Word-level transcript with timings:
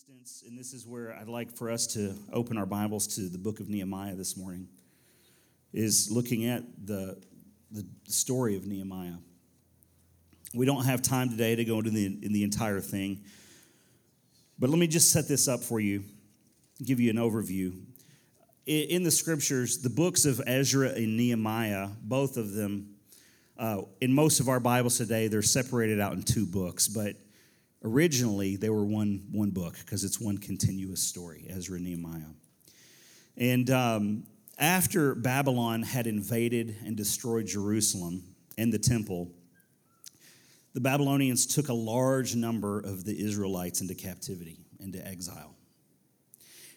instance, 0.00 0.44
and 0.48 0.58
this 0.58 0.72
is 0.72 0.86
where 0.86 1.14
I'd 1.14 1.28
like 1.28 1.54
for 1.54 1.70
us 1.70 1.86
to 1.88 2.14
open 2.32 2.56
our 2.56 2.64
Bibles 2.64 3.06
to 3.16 3.28
the 3.28 3.36
book 3.36 3.60
of 3.60 3.68
Nehemiah 3.68 4.14
this 4.14 4.34
morning, 4.34 4.66
is 5.74 6.10
looking 6.10 6.46
at 6.46 6.62
the, 6.86 7.20
the 7.70 7.84
story 8.08 8.56
of 8.56 8.66
Nehemiah. 8.66 9.16
We 10.54 10.64
don't 10.64 10.84
have 10.86 11.02
time 11.02 11.28
today 11.28 11.54
to 11.54 11.64
go 11.66 11.78
into 11.78 11.90
the, 11.90 12.06
in 12.06 12.32
the 12.32 12.44
entire 12.44 12.80
thing, 12.80 13.24
but 14.58 14.70
let 14.70 14.78
me 14.78 14.86
just 14.86 15.12
set 15.12 15.28
this 15.28 15.48
up 15.48 15.60
for 15.60 15.80
you, 15.80 16.04
give 16.82 16.98
you 16.98 17.10
an 17.10 17.16
overview. 17.16 17.78
In, 18.64 18.82
in 18.88 19.02
the 19.02 19.10
scriptures, 19.10 19.82
the 19.82 19.90
books 19.90 20.24
of 20.24 20.40
Ezra 20.46 20.90
and 20.90 21.14
Nehemiah, 21.18 21.88
both 22.00 22.38
of 22.38 22.52
them, 22.52 22.94
uh, 23.58 23.82
in 24.00 24.14
most 24.14 24.40
of 24.40 24.48
our 24.48 24.60
Bibles 24.60 24.96
today, 24.96 25.28
they're 25.28 25.42
separated 25.42 26.00
out 26.00 26.14
in 26.14 26.22
two 26.22 26.46
books, 26.46 26.88
but 26.88 27.16
Originally, 27.82 28.56
they 28.56 28.68
were 28.68 28.84
one, 28.84 29.26
one 29.32 29.50
book 29.50 29.76
because 29.78 30.04
it's 30.04 30.20
one 30.20 30.36
continuous 30.36 31.02
story, 31.02 31.46
Ezra 31.48 31.76
and 31.76 31.84
Nehemiah. 31.84 32.32
And 33.36 33.70
um, 33.70 34.24
after 34.58 35.14
Babylon 35.14 35.82
had 35.82 36.06
invaded 36.06 36.76
and 36.84 36.94
destroyed 36.96 37.46
Jerusalem 37.46 38.22
and 38.58 38.70
the 38.70 38.78
temple, 38.78 39.30
the 40.74 40.80
Babylonians 40.80 41.46
took 41.46 41.68
a 41.68 41.74
large 41.74 42.36
number 42.36 42.80
of 42.80 43.04
the 43.04 43.18
Israelites 43.18 43.80
into 43.80 43.94
captivity, 43.94 44.60
into 44.78 45.04
exile. 45.06 45.54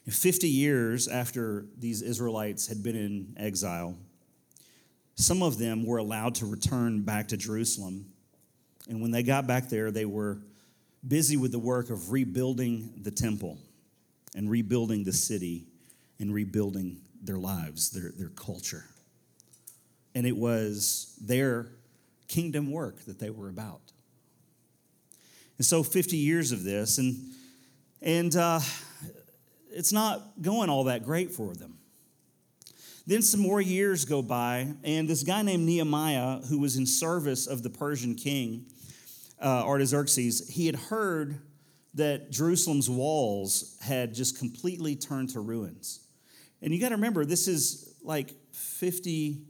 And 0.05 0.13
50 0.13 0.47
years 0.47 1.07
after 1.07 1.65
these 1.77 2.01
Israelites 2.01 2.67
had 2.67 2.81
been 2.81 2.95
in 2.95 3.35
exile, 3.37 3.97
some 5.15 5.43
of 5.43 5.57
them 5.57 5.85
were 5.85 5.97
allowed 5.97 6.35
to 6.35 6.45
return 6.45 7.03
back 7.03 7.27
to 7.29 7.37
Jerusalem. 7.37 8.05
And 8.89 9.01
when 9.01 9.11
they 9.11 9.23
got 9.23 9.45
back 9.45 9.69
there, 9.69 9.91
they 9.91 10.05
were 10.05 10.39
busy 11.07 11.37
with 11.37 11.51
the 11.51 11.59
work 11.59 11.89
of 11.89 12.11
rebuilding 12.11 12.93
the 13.01 13.11
temple 13.11 13.57
and 14.35 14.49
rebuilding 14.49 15.03
the 15.03 15.13
city 15.13 15.65
and 16.19 16.33
rebuilding 16.33 17.01
their 17.21 17.37
lives, 17.37 17.91
their, 17.91 18.11
their 18.17 18.29
culture. 18.29 18.85
And 20.15 20.25
it 20.25 20.35
was 20.35 21.17
their 21.21 21.67
kingdom 22.27 22.71
work 22.71 23.03
that 23.05 23.19
they 23.19 23.29
were 23.29 23.49
about. 23.49 23.81
And 25.57 25.65
so 25.65 25.83
50 25.83 26.17
years 26.17 26.51
of 26.51 26.63
this, 26.63 26.97
and, 26.97 27.15
and 28.01 28.35
uh, 28.35 28.59
it's 29.71 29.91
not 29.91 30.41
going 30.41 30.69
all 30.69 30.85
that 30.85 31.03
great 31.03 31.31
for 31.31 31.53
them. 31.53 31.77
Then 33.05 33.21
some 33.21 33.41
more 33.41 33.59
years 33.59 34.05
go 34.05 34.21
by, 34.21 34.73
and 34.83 35.09
this 35.09 35.23
guy 35.23 35.41
named 35.41 35.65
Nehemiah, 35.65 36.39
who 36.49 36.59
was 36.59 36.77
in 36.77 36.85
service 36.85 37.47
of 37.47 37.61
the 37.61 37.69
Persian 37.69 38.15
king, 38.15 38.65
uh, 39.43 39.63
Artaxerxes, 39.65 40.49
he 40.49 40.65
had 40.65 40.75
heard 40.75 41.39
that 41.95 42.31
Jerusalem's 42.31 42.89
walls 42.89 43.77
had 43.81 44.13
just 44.13 44.39
completely 44.39 44.95
turned 44.95 45.29
to 45.29 45.41
ruins. 45.41 46.07
And 46.61 46.73
you 46.73 46.79
got 46.79 46.89
to 46.89 46.95
remember, 46.95 47.25
this 47.25 47.47
is 47.47 47.93
like 48.01 48.33
50, 48.53 49.41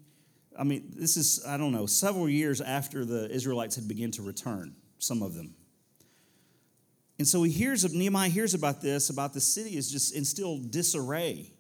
I 0.58 0.64
mean, 0.64 0.94
this 0.96 1.16
is, 1.16 1.46
I 1.48 1.58
don't 1.58 1.72
know, 1.72 1.86
several 1.86 2.28
years 2.28 2.60
after 2.60 3.06
the 3.06 3.30
Israelites 3.30 3.76
had 3.76 3.88
begun 3.88 4.12
to 4.12 4.24
return, 4.24 4.76
some 4.98 5.22
of 5.22 5.36
them. 5.36 5.54
And 7.20 7.28
so 7.28 7.44
he 7.44 7.52
hears, 7.52 7.84
of 7.84 7.94
Nehemiah 7.94 8.30
hears 8.30 8.54
about 8.54 8.82
this, 8.82 9.10
about 9.10 9.34
the 9.34 9.42
city 9.42 9.78
is 9.78 9.92
just 9.92 10.14
in 10.14 10.26
still 10.26 10.58
disarray. 10.58 11.52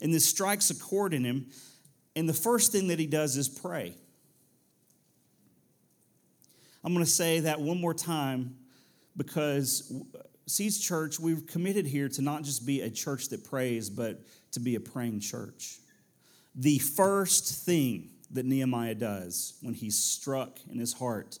And 0.00 0.14
this 0.14 0.24
strikes 0.24 0.70
a 0.70 0.74
chord 0.74 1.12
in 1.12 1.24
him. 1.24 1.46
And 2.14 2.28
the 2.28 2.34
first 2.34 2.72
thing 2.72 2.88
that 2.88 2.98
he 2.98 3.06
does 3.06 3.36
is 3.36 3.48
pray. 3.48 3.94
I'm 6.86 6.92
going 6.92 7.04
to 7.04 7.10
say 7.10 7.40
that 7.40 7.60
one 7.60 7.80
more 7.80 7.94
time 7.94 8.54
because 9.16 9.92
Seeds 10.46 10.78
Church, 10.78 11.18
we've 11.18 11.44
committed 11.44 11.84
here 11.84 12.08
to 12.10 12.22
not 12.22 12.44
just 12.44 12.64
be 12.64 12.82
a 12.82 12.88
church 12.88 13.28
that 13.30 13.42
prays, 13.42 13.90
but 13.90 14.22
to 14.52 14.60
be 14.60 14.76
a 14.76 14.80
praying 14.80 15.18
church. 15.18 15.80
The 16.54 16.78
first 16.78 17.66
thing 17.66 18.10
that 18.30 18.46
Nehemiah 18.46 18.94
does 18.94 19.58
when 19.62 19.74
he's 19.74 19.98
struck 19.98 20.60
in 20.70 20.78
his 20.78 20.92
heart 20.92 21.40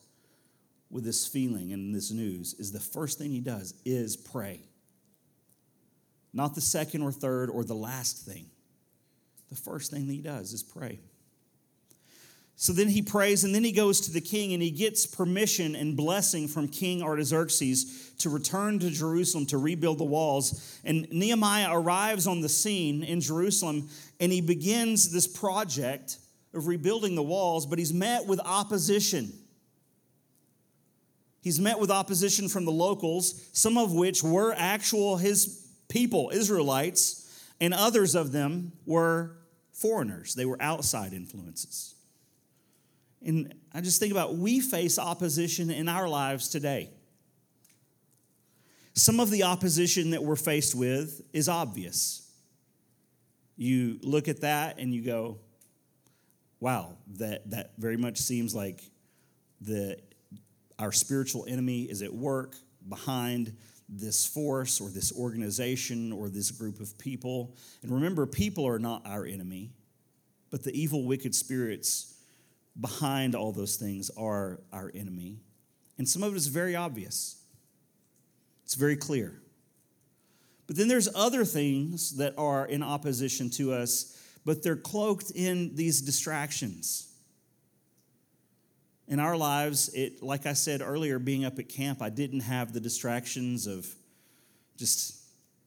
with 0.90 1.04
this 1.04 1.28
feeling 1.28 1.72
and 1.72 1.94
this 1.94 2.10
news 2.10 2.54
is 2.54 2.72
the 2.72 2.80
first 2.80 3.16
thing 3.16 3.30
he 3.30 3.40
does 3.40 3.72
is 3.84 4.16
pray. 4.16 4.58
Not 6.32 6.56
the 6.56 6.60
second 6.60 7.02
or 7.02 7.12
third 7.12 7.50
or 7.50 7.62
the 7.62 7.74
last 7.74 8.26
thing. 8.26 8.46
The 9.48 9.54
first 9.54 9.92
thing 9.92 10.08
that 10.08 10.12
he 10.12 10.22
does 10.22 10.52
is 10.52 10.64
pray. 10.64 10.98
So 12.58 12.72
then 12.72 12.88
he 12.88 13.02
prays, 13.02 13.44
and 13.44 13.54
then 13.54 13.64
he 13.64 13.72
goes 13.72 14.00
to 14.02 14.10
the 14.10 14.20
king, 14.20 14.54
and 14.54 14.62
he 14.62 14.70
gets 14.70 15.04
permission 15.04 15.76
and 15.76 15.94
blessing 15.94 16.48
from 16.48 16.68
King 16.68 17.02
Artaxerxes 17.02 18.12
to 18.18 18.30
return 18.30 18.78
to 18.78 18.88
Jerusalem 18.88 19.44
to 19.46 19.58
rebuild 19.58 19.98
the 19.98 20.04
walls. 20.04 20.80
And 20.82 21.06
Nehemiah 21.12 21.68
arrives 21.70 22.26
on 22.26 22.40
the 22.40 22.48
scene 22.48 23.02
in 23.02 23.20
Jerusalem, 23.20 23.90
and 24.20 24.32
he 24.32 24.40
begins 24.40 25.12
this 25.12 25.26
project 25.26 26.16
of 26.54 26.66
rebuilding 26.66 27.14
the 27.14 27.22
walls, 27.22 27.66
but 27.66 27.78
he's 27.78 27.92
met 27.92 28.26
with 28.26 28.40
opposition. 28.40 29.34
He's 31.42 31.60
met 31.60 31.78
with 31.78 31.90
opposition 31.90 32.48
from 32.48 32.64
the 32.64 32.72
locals, 32.72 33.50
some 33.52 33.76
of 33.76 33.92
which 33.92 34.22
were 34.22 34.54
actual 34.56 35.18
his 35.18 35.68
people, 35.88 36.30
Israelites, 36.32 37.22
and 37.60 37.74
others 37.74 38.14
of 38.14 38.32
them 38.32 38.72
were 38.86 39.36
foreigners. 39.74 40.34
They 40.34 40.46
were 40.46 40.56
outside 40.58 41.12
influences. 41.12 41.95
And 43.26 43.52
I 43.74 43.80
just 43.80 43.98
think 43.98 44.12
about 44.12 44.36
we 44.36 44.60
face 44.60 45.00
opposition 45.00 45.68
in 45.68 45.88
our 45.88 46.08
lives 46.08 46.48
today. 46.48 46.90
Some 48.94 49.18
of 49.18 49.30
the 49.30 49.42
opposition 49.42 50.12
that 50.12 50.22
we're 50.22 50.36
faced 50.36 50.76
with 50.76 51.20
is 51.32 51.48
obvious. 51.48 52.30
You 53.56 53.98
look 54.00 54.28
at 54.28 54.42
that 54.42 54.78
and 54.78 54.94
you 54.94 55.02
go, 55.02 55.40
wow, 56.60 56.96
that, 57.16 57.50
that 57.50 57.72
very 57.78 57.96
much 57.96 58.18
seems 58.18 58.54
like 58.54 58.80
the, 59.60 59.98
our 60.78 60.92
spiritual 60.92 61.46
enemy 61.48 61.82
is 61.82 62.02
at 62.02 62.14
work 62.14 62.54
behind 62.88 63.56
this 63.88 64.24
force 64.24 64.80
or 64.80 64.88
this 64.88 65.12
organization 65.12 66.12
or 66.12 66.28
this 66.28 66.52
group 66.52 66.78
of 66.78 66.96
people. 66.96 67.56
And 67.82 67.90
remember, 67.90 68.24
people 68.24 68.66
are 68.68 68.78
not 68.78 69.04
our 69.04 69.26
enemy, 69.26 69.72
but 70.50 70.62
the 70.62 70.80
evil, 70.80 71.04
wicked 71.04 71.34
spirits 71.34 72.15
behind 72.80 73.34
all 73.34 73.52
those 73.52 73.76
things 73.76 74.10
are 74.16 74.60
our 74.72 74.90
enemy. 74.94 75.38
And 75.98 76.08
some 76.08 76.22
of 76.22 76.34
it 76.34 76.36
is 76.36 76.46
very 76.48 76.76
obvious, 76.76 77.42
it's 78.64 78.74
very 78.74 78.96
clear. 78.96 79.40
But 80.66 80.76
then 80.76 80.88
there's 80.88 81.08
other 81.14 81.44
things 81.44 82.16
that 82.16 82.34
are 82.36 82.66
in 82.66 82.82
opposition 82.82 83.50
to 83.50 83.72
us, 83.72 84.20
but 84.44 84.64
they're 84.64 84.74
cloaked 84.74 85.30
in 85.30 85.76
these 85.76 86.00
distractions. 86.00 87.12
In 89.06 89.20
our 89.20 89.36
lives, 89.36 89.88
it 89.94 90.22
like 90.22 90.46
I 90.46 90.54
said 90.54 90.82
earlier, 90.82 91.20
being 91.20 91.44
up 91.44 91.60
at 91.60 91.68
camp, 91.68 92.02
I 92.02 92.10
didn't 92.10 92.40
have 92.40 92.72
the 92.72 92.80
distractions 92.80 93.68
of 93.68 93.86
just 94.76 95.22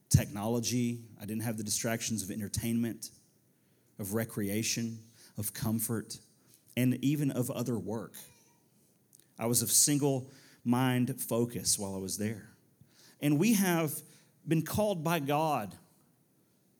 technology. 0.09 0.99
I 1.21 1.25
didn't 1.25 1.43
have 1.43 1.57
the 1.57 1.63
distractions 1.63 2.21
of 2.21 2.31
entertainment, 2.31 3.11
of 3.97 4.13
recreation, 4.13 4.99
of 5.37 5.53
comfort 5.53 6.17
and 6.79 6.97
even 7.03 7.29
of 7.29 7.51
other 7.51 7.78
work. 7.78 8.13
I 9.38 9.47
was 9.47 9.62
of 9.62 9.69
single 9.69 10.31
mind 10.63 11.22
focus 11.22 11.78
while 11.78 11.94
I 11.94 11.97
was 11.97 12.17
there. 12.17 12.51
And 13.19 13.38
we 13.38 13.53
have 13.56 13.94
been 14.47 14.62
called 14.62 15.03
by 15.03 15.19
God 15.19 15.75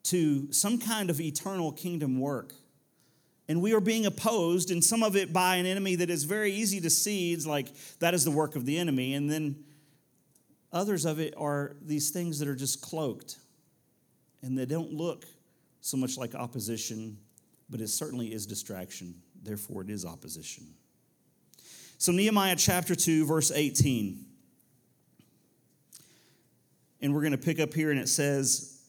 to 0.04 0.52
some 0.54 0.80
kind 0.80 1.10
of 1.10 1.20
eternal 1.20 1.74
kingdom 1.74 2.18
work. 2.18 2.54
And 3.50 3.62
we 3.62 3.74
are 3.74 3.82
being 3.82 4.06
opposed, 4.06 4.72
and 4.72 4.82
some 4.82 5.04
of 5.04 5.18
it 5.18 5.34
by 5.34 5.58
an 5.58 5.66
enemy 5.66 5.96
that 5.96 6.10
is 6.10 6.24
very 6.24 6.54
easy 6.54 6.80
to 6.80 6.90
see. 6.90 7.34
It's 7.34 7.46
like 7.46 7.68
that 8.00 8.14
is 8.14 8.24
the 8.24 8.32
work 8.32 8.56
of 8.56 8.66
the 8.66 8.78
enemy. 8.78 9.16
And 9.16 9.30
then 9.30 9.58
others 10.72 11.04
of 11.04 11.20
it 11.20 11.34
are 11.36 11.76
these 11.82 12.12
things 12.12 12.40
that 12.40 12.48
are 12.48 12.56
just 12.56 12.82
cloaked 12.82 13.38
and 14.42 14.58
they 14.58 14.66
don't 14.66 14.94
look 14.94 15.26
so 15.82 15.98
much 15.98 16.18
like 16.18 16.36
opposition, 16.36 17.18
but 17.70 17.82
it 17.82 17.90
certainly 17.90 18.32
is 18.34 18.46
distraction 18.46 19.16
therefore 19.44 19.82
it 19.84 19.90
is 19.90 20.06
opposition. 20.06 20.68
So, 21.98 22.12
Nehemiah 22.12 22.56
chapter 22.56 22.96
2, 22.96 23.26
verse 23.26 23.52
18. 23.52 24.26
And 27.02 27.14
we're 27.14 27.22
going 27.22 27.32
to 27.32 27.38
pick 27.38 27.60
up 27.60 27.74
here, 27.74 27.92
and 27.92 28.00
it 28.00 28.10
says, 28.10 28.82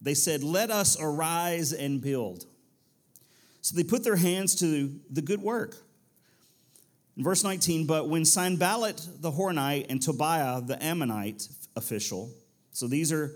They 0.00 0.14
said, 0.14 0.42
Let 0.42 0.70
us 0.70 0.96
arise 1.00 1.72
and 1.72 2.00
build. 2.00 2.46
So 3.60 3.74
they 3.74 3.82
put 3.82 4.04
their 4.04 4.16
hands 4.16 4.54
to 4.56 5.00
the 5.10 5.22
good 5.22 5.40
work. 5.40 5.76
In 7.16 7.24
verse 7.24 7.42
19, 7.42 7.86
but 7.86 8.08
when 8.08 8.24
Sanballat 8.24 9.08
the 9.20 9.30
Horonite 9.30 9.86
and 9.88 10.02
Tobiah 10.02 10.60
the 10.60 10.82
Ammonite 10.84 11.48
official, 11.74 12.30
so 12.72 12.86
these 12.86 13.10
are, 13.10 13.32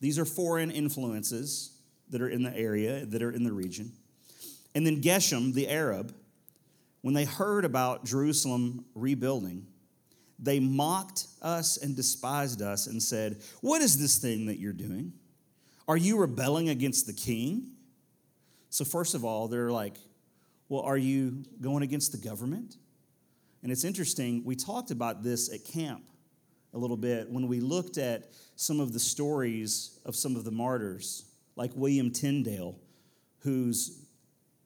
these 0.00 0.18
are 0.18 0.24
foreign 0.24 0.70
influences 0.70 1.76
that 2.10 2.20
are 2.20 2.28
in 2.28 2.42
the 2.42 2.56
area, 2.56 3.04
that 3.06 3.22
are 3.22 3.30
in 3.32 3.42
the 3.42 3.52
region, 3.52 3.92
and 4.74 4.86
then 4.86 5.00
Geshem, 5.00 5.52
the 5.54 5.68
Arab, 5.68 6.14
when 7.02 7.14
they 7.14 7.24
heard 7.24 7.64
about 7.64 8.04
Jerusalem 8.04 8.84
rebuilding, 8.94 9.66
they 10.38 10.58
mocked 10.58 11.26
us 11.42 11.76
and 11.76 11.94
despised 11.94 12.60
us 12.60 12.86
and 12.86 13.02
said, 13.02 13.40
What 13.60 13.82
is 13.82 13.98
this 13.98 14.18
thing 14.18 14.46
that 14.46 14.58
you're 14.58 14.72
doing? 14.72 15.12
Are 15.86 15.96
you 15.96 16.18
rebelling 16.18 16.70
against 16.70 17.06
the 17.06 17.12
king? 17.12 17.72
So, 18.70 18.84
first 18.84 19.14
of 19.14 19.24
all, 19.24 19.48
they're 19.48 19.70
like, 19.70 19.96
Well, 20.68 20.82
are 20.82 20.96
you 20.96 21.44
going 21.60 21.82
against 21.82 22.12
the 22.12 22.18
government? 22.18 22.76
And 23.62 23.70
it's 23.70 23.84
interesting, 23.84 24.42
we 24.44 24.56
talked 24.56 24.90
about 24.90 25.22
this 25.22 25.52
at 25.52 25.64
camp 25.64 26.04
a 26.74 26.78
little 26.78 26.96
bit 26.96 27.30
when 27.30 27.46
we 27.48 27.60
looked 27.60 27.96
at 27.96 28.30
some 28.56 28.80
of 28.80 28.92
the 28.92 29.00
stories 29.00 29.98
of 30.04 30.14
some 30.14 30.36
of 30.36 30.44
the 30.44 30.50
martyrs, 30.50 31.24
like 31.56 31.70
William 31.74 32.10
Tyndale, 32.10 32.76
whose 33.38 34.03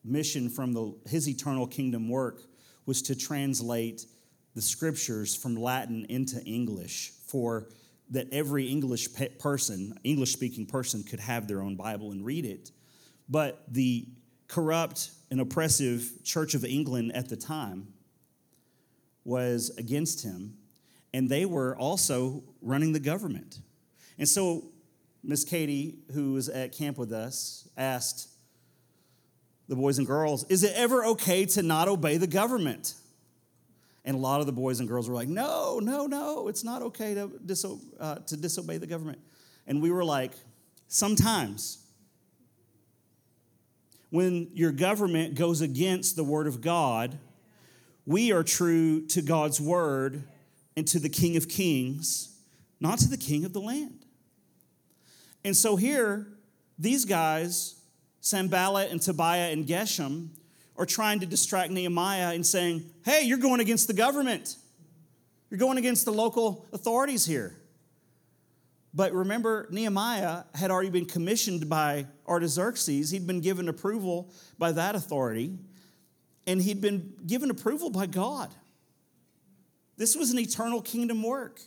mission 0.08 0.48
from 0.48 0.72
the, 0.72 0.94
his 1.06 1.28
eternal 1.28 1.66
kingdom 1.66 2.08
work 2.08 2.42
was 2.86 3.02
to 3.02 3.14
translate 3.14 4.06
the 4.54 4.62
scriptures 4.62 5.34
from 5.34 5.56
Latin 5.56 6.06
into 6.08 6.42
English 6.44 7.12
for 7.26 7.68
that 8.10 8.26
every 8.32 8.66
English 8.66 9.08
person, 9.38 9.98
English 10.02 10.32
speaking 10.32 10.66
person, 10.66 11.02
could 11.02 11.20
have 11.20 11.46
their 11.46 11.60
own 11.60 11.76
Bible 11.76 12.12
and 12.12 12.24
read 12.24 12.46
it. 12.46 12.70
But 13.28 13.62
the 13.68 14.08
corrupt 14.46 15.10
and 15.30 15.40
oppressive 15.40 16.10
Church 16.24 16.54
of 16.54 16.64
England 16.64 17.12
at 17.14 17.28
the 17.28 17.36
time 17.36 17.88
was 19.24 19.70
against 19.76 20.24
him, 20.24 20.56
and 21.12 21.28
they 21.28 21.44
were 21.44 21.76
also 21.76 22.42
running 22.62 22.92
the 22.92 23.00
government. 23.00 23.60
And 24.18 24.26
so 24.26 24.72
Miss 25.22 25.44
Katie, 25.44 25.98
who 26.14 26.32
was 26.32 26.48
at 26.48 26.72
camp 26.72 26.96
with 26.96 27.12
us, 27.12 27.68
asked 27.76 28.28
the 29.68 29.76
boys 29.76 29.98
and 29.98 30.06
girls, 30.06 30.44
Is 30.48 30.64
it 30.64 30.72
ever 30.74 31.04
okay 31.04 31.44
to 31.46 31.62
not 31.62 31.88
obey 31.88 32.16
the 32.16 32.26
government? 32.26 32.94
And 34.04 34.16
a 34.16 34.18
lot 34.18 34.40
of 34.40 34.46
the 34.46 34.52
boys 34.52 34.80
and 34.80 34.88
girls 34.88 35.08
were 35.08 35.14
like, 35.14 35.28
No, 35.28 35.78
no, 35.80 36.06
no, 36.06 36.48
it's 36.48 36.64
not 36.64 36.82
okay 36.82 37.14
to, 37.14 37.28
diso- 37.28 37.80
uh, 38.00 38.16
to 38.16 38.36
disobey 38.36 38.78
the 38.78 38.86
government. 38.86 39.18
And 39.66 39.82
we 39.82 39.90
were 39.90 40.04
like, 40.04 40.32
Sometimes. 40.88 41.84
When 44.10 44.48
your 44.54 44.72
government 44.72 45.34
goes 45.34 45.60
against 45.60 46.16
the 46.16 46.24
word 46.24 46.46
of 46.46 46.62
God, 46.62 47.18
we 48.06 48.32
are 48.32 48.42
true 48.42 49.06
to 49.08 49.20
God's 49.20 49.60
word 49.60 50.22
and 50.78 50.88
to 50.88 50.98
the 50.98 51.10
King 51.10 51.36
of 51.36 51.46
Kings, 51.46 52.34
not 52.80 53.00
to 53.00 53.08
the 53.08 53.18
King 53.18 53.44
of 53.44 53.52
the 53.52 53.60
land. 53.60 54.06
And 55.44 55.54
so 55.54 55.76
here, 55.76 56.26
these 56.78 57.04
guys, 57.04 57.77
Sanballat 58.20 58.90
and 58.90 59.00
Tobiah 59.00 59.50
and 59.52 59.66
Geshem, 59.66 60.28
are 60.76 60.86
trying 60.86 61.20
to 61.20 61.26
distract 61.26 61.72
Nehemiah 61.72 62.34
and 62.34 62.46
saying, 62.46 62.84
hey, 63.04 63.22
you're 63.24 63.38
going 63.38 63.60
against 63.60 63.88
the 63.88 63.94
government. 63.94 64.56
You're 65.50 65.58
going 65.58 65.76
against 65.76 66.04
the 66.04 66.12
local 66.12 66.66
authorities 66.72 67.26
here. 67.26 67.56
But 68.94 69.12
remember, 69.12 69.66
Nehemiah 69.70 70.44
had 70.54 70.70
already 70.70 70.90
been 70.90 71.04
commissioned 71.04 71.68
by 71.68 72.06
Artaxerxes. 72.26 73.10
He'd 73.10 73.26
been 73.26 73.40
given 73.40 73.68
approval 73.68 74.32
by 74.56 74.72
that 74.72 74.94
authority 74.94 75.58
and 76.48 76.62
he'd 76.62 76.80
been 76.80 77.12
given 77.26 77.50
approval 77.50 77.90
by 77.90 78.06
God. 78.06 78.48
This 79.98 80.16
was 80.16 80.30
an 80.30 80.38
eternal 80.38 80.80
kingdom 80.80 81.22
work. 81.22 81.60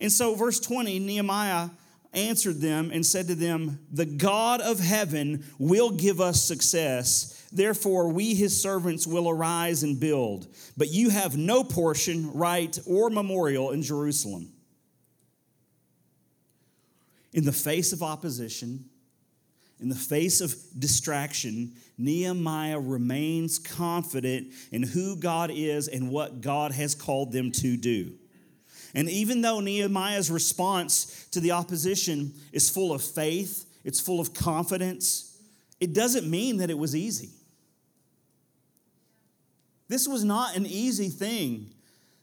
And 0.00 0.10
so, 0.10 0.34
verse 0.34 0.58
20, 0.58 0.98
Nehemiah 1.00 1.68
answered 2.12 2.60
them 2.60 2.90
and 2.92 3.04
said 3.04 3.28
to 3.28 3.34
them, 3.34 3.80
The 3.90 4.06
God 4.06 4.60
of 4.60 4.80
heaven 4.80 5.44
will 5.58 5.90
give 5.90 6.20
us 6.20 6.42
success. 6.42 7.46
Therefore, 7.52 8.08
we, 8.08 8.34
his 8.34 8.60
servants, 8.60 9.06
will 9.06 9.28
arise 9.28 9.82
and 9.82 9.98
build. 9.98 10.48
But 10.76 10.90
you 10.90 11.10
have 11.10 11.36
no 11.36 11.64
portion, 11.64 12.32
right, 12.32 12.78
or 12.86 13.10
memorial 13.10 13.70
in 13.70 13.82
Jerusalem. 13.82 14.52
In 17.32 17.44
the 17.44 17.52
face 17.52 17.92
of 17.92 18.02
opposition, 18.02 18.84
in 19.80 19.88
the 19.88 19.94
face 19.94 20.40
of 20.40 20.54
distraction, 20.78 21.72
Nehemiah 21.98 22.78
remains 22.78 23.58
confident 23.58 24.52
in 24.70 24.82
who 24.82 25.16
God 25.16 25.50
is 25.52 25.88
and 25.88 26.10
what 26.10 26.40
God 26.40 26.72
has 26.72 26.94
called 26.94 27.32
them 27.32 27.50
to 27.52 27.76
do. 27.76 28.12
And 28.94 29.08
even 29.08 29.40
though 29.40 29.60
Nehemiah's 29.60 30.30
response 30.30 31.26
to 31.32 31.40
the 31.40 31.52
opposition 31.52 32.32
is 32.52 32.68
full 32.68 32.92
of 32.92 33.02
faith, 33.02 33.66
it's 33.84 34.00
full 34.00 34.20
of 34.20 34.34
confidence, 34.34 35.38
it 35.80 35.94
doesn't 35.94 36.28
mean 36.28 36.58
that 36.58 36.70
it 36.70 36.78
was 36.78 36.94
easy. 36.94 37.30
This 39.88 40.06
was 40.06 40.24
not 40.24 40.56
an 40.56 40.66
easy 40.66 41.08
thing 41.08 41.70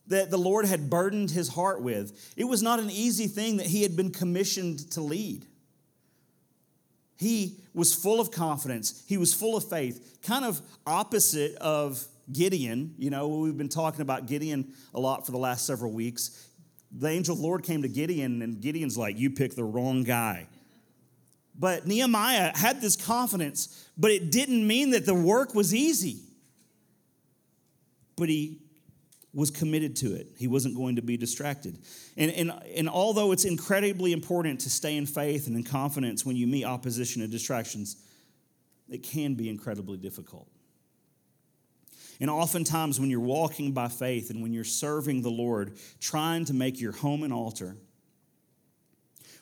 that 0.08 0.32
the 0.32 0.38
Lord 0.38 0.66
had 0.66 0.90
burdened 0.90 1.32
his 1.32 1.50
heart 1.50 1.82
with. 1.82 2.34
It 2.36 2.46
was 2.46 2.64
not 2.64 2.80
an 2.80 2.90
easy 2.90 3.28
thing 3.28 3.58
that 3.58 3.68
he 3.68 3.84
had 3.84 3.96
been 3.96 4.12
commissioned 4.12 4.92
to 4.92 5.02
lead. 5.02 5.46
He 7.18 7.58
was 7.74 7.94
full 7.94 8.20
of 8.20 8.32
confidence, 8.32 9.04
he 9.08 9.18
was 9.18 9.34
full 9.34 9.56
of 9.56 9.70
faith, 9.70 10.20
kind 10.24 10.46
of 10.46 10.62
opposite 10.88 11.56
of 11.58 12.04
Gideon. 12.32 12.96
You 12.98 13.10
know, 13.10 13.28
we've 13.28 13.58
been 13.58 13.70
talking 13.70 14.02
about 14.02 14.26
Gideon 14.26 14.74
a 14.94 15.00
lot 15.00 15.26
for 15.26 15.32
the 15.32 15.38
last 15.38 15.66
several 15.66 15.92
weeks. 15.92 16.49
The 16.92 17.08
angel 17.08 17.34
of 17.34 17.40
the 17.40 17.46
Lord 17.46 17.64
came 17.64 17.82
to 17.84 17.88
Gideon, 17.88 18.42
and 18.42 18.60
Gideon's 18.62 18.98
like, 18.98 19.18
You 19.18 19.30
picked 19.30 19.56
the 19.56 19.64
wrong 19.64 20.04
guy. 20.04 20.48
But 21.58 21.86
Nehemiah 21.86 22.56
had 22.56 22.82
this 22.82 22.96
confidence, 22.96 23.90
but 23.98 24.12
it 24.12 24.32
didn't 24.32 24.66
mean 24.66 24.92
that 24.92 25.06
the 25.06 25.14
work 25.14 25.54
was 25.54 25.76
easy. 25.76 26.22
But 28.16 28.30
he 28.30 28.60
was 29.34 29.52
committed 29.52 29.96
to 29.98 30.16
it. 30.16 30.28
He 30.38 30.48
wasn't 30.48 30.76
going 30.76 30.96
to 30.96 31.02
be 31.02 31.18
distracted. 31.18 31.78
And, 32.18 32.32
and, 32.32 32.52
and 32.76 32.90
although 32.90 33.32
it's 33.32 33.46
incredibly 33.46 34.14
important 34.14 34.62
to 34.62 34.70
stay 34.70 34.98
in 34.98 35.06
faith 35.06 35.48
and 35.48 35.56
in 35.56 35.64
confidence 35.64 36.26
when 36.26 36.36
you 36.36 36.48
meet 36.48 36.66
opposition 36.66 37.22
and 37.22 37.32
distractions, 37.32 37.98
it 38.90 39.04
can 39.04 39.36
be 39.36 39.50
incredibly 39.50 39.98
difficult. 39.98 40.48
And 42.20 42.30
oftentimes, 42.30 43.00
when 43.00 43.10
you're 43.10 43.20
walking 43.20 43.72
by 43.72 43.88
faith 43.88 44.30
and 44.30 44.42
when 44.42 44.52
you're 44.52 44.66
serving 44.66 45.22
the 45.22 45.32
Lord, 45.32 45.78
trying 46.02 46.46
to 46.46 46.54
make 46.54 46.80
your 46.80 46.92
home 46.92 47.24
an 47.24 47.32
altar, 47.32 47.78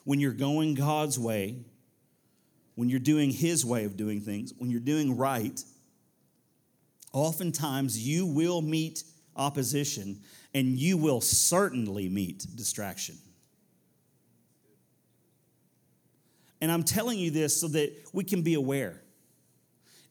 when 0.04 0.20
you're 0.20 0.32
going 0.32 0.74
God's 0.74 1.18
way, 1.18 1.56
when 2.76 2.88
you're 2.88 3.00
doing 3.00 3.30
His 3.30 3.64
way 3.64 3.84
of 3.84 3.96
doing 3.96 4.20
things, 4.20 4.52
when 4.58 4.70
you're 4.70 4.80
doing 4.80 5.16
right, 5.16 5.62
oftentimes 7.12 7.98
you 7.98 8.24
will 8.26 8.62
meet 8.62 9.02
opposition, 9.34 10.20
and 10.54 10.78
you 10.78 10.96
will 10.96 11.20
certainly 11.20 12.08
meet 12.08 12.46
distraction. 12.54 13.16
And 16.60 16.72
I'm 16.72 16.82
telling 16.82 17.18
you 17.18 17.30
this 17.30 17.60
so 17.60 17.68
that 17.68 17.92
we 18.12 18.24
can 18.24 18.42
be 18.42 18.54
aware. 18.54 19.00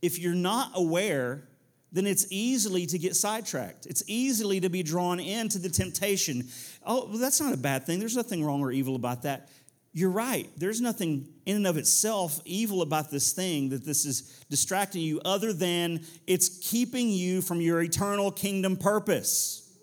If 0.01 0.19
you're 0.19 0.33
not 0.33 0.71
aware, 0.75 1.46
then 1.91 2.05
it's 2.05 2.25
easily 2.29 2.85
to 2.85 2.97
get 2.97 3.15
sidetracked. 3.15 3.85
It's 3.85 4.03
easily 4.07 4.59
to 4.59 4.69
be 4.69 4.83
drawn 4.83 5.19
into 5.19 5.57
the 5.57 5.69
temptation. 5.69 6.47
Oh, 6.85 7.07
well, 7.07 7.17
that's 7.17 7.39
not 7.39 7.53
a 7.53 7.57
bad 7.57 7.85
thing. 7.85 7.99
There's 7.99 8.15
nothing 8.15 8.43
wrong 8.43 8.61
or 8.61 8.71
evil 8.71 8.95
about 8.95 9.23
that 9.23 9.49
you're 9.97 10.11
right. 10.11 10.47
There's 10.55 10.79
nothing 10.79 11.27
in 11.47 11.55
and 11.55 11.65
of 11.65 11.75
itself 11.75 12.39
evil 12.45 12.83
about 12.83 13.09
this 13.09 13.33
thing 13.33 13.69
that 13.69 13.83
this 13.83 14.05
is 14.05 14.43
distracting 14.47 15.01
you, 15.01 15.19
other 15.25 15.51
than 15.51 16.01
it's 16.27 16.59
keeping 16.59 17.09
you 17.09 17.41
from 17.41 17.61
your 17.61 17.81
eternal 17.81 18.29
kingdom 18.29 18.77
purpose. 18.77 19.75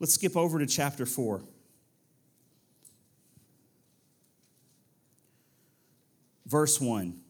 Let's 0.00 0.14
skip 0.14 0.36
over 0.36 0.58
to 0.58 0.66
chapter 0.66 1.06
4. 1.06 1.42
Verse 6.46 6.80
1. 6.80 7.20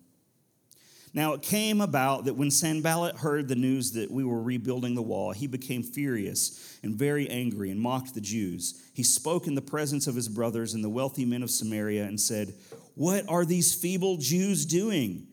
Now 1.18 1.32
it 1.32 1.42
came 1.42 1.80
about 1.80 2.26
that 2.26 2.36
when 2.36 2.48
Sanballat 2.48 3.16
heard 3.16 3.48
the 3.48 3.56
news 3.56 3.90
that 3.94 4.08
we 4.08 4.22
were 4.22 4.40
rebuilding 4.40 4.94
the 4.94 5.02
wall, 5.02 5.32
he 5.32 5.48
became 5.48 5.82
furious 5.82 6.78
and 6.84 6.94
very 6.94 7.28
angry 7.28 7.72
and 7.72 7.80
mocked 7.80 8.14
the 8.14 8.20
Jews. 8.20 8.80
He 8.94 9.02
spoke 9.02 9.48
in 9.48 9.56
the 9.56 9.60
presence 9.60 10.06
of 10.06 10.14
his 10.14 10.28
brothers 10.28 10.74
and 10.74 10.84
the 10.84 10.88
wealthy 10.88 11.24
men 11.24 11.42
of 11.42 11.50
Samaria 11.50 12.04
and 12.04 12.20
said, 12.20 12.54
What 12.94 13.28
are 13.28 13.44
these 13.44 13.74
feeble 13.74 14.18
Jews 14.18 14.64
doing? 14.64 15.26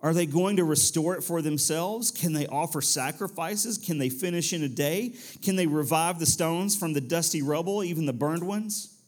Are 0.00 0.14
they 0.14 0.26
going 0.26 0.58
to 0.58 0.64
restore 0.64 1.16
it 1.16 1.24
for 1.24 1.42
themselves? 1.42 2.12
Can 2.12 2.32
they 2.32 2.46
offer 2.46 2.80
sacrifices? 2.80 3.78
Can 3.78 3.98
they 3.98 4.10
finish 4.10 4.52
in 4.52 4.62
a 4.62 4.68
day? 4.68 5.14
Can 5.42 5.56
they 5.56 5.66
revive 5.66 6.20
the 6.20 6.24
stones 6.24 6.76
from 6.76 6.92
the 6.92 7.00
dusty 7.00 7.42
rubble, 7.42 7.82
even 7.82 8.06
the 8.06 8.12
burned 8.12 8.46
ones? 8.46 9.02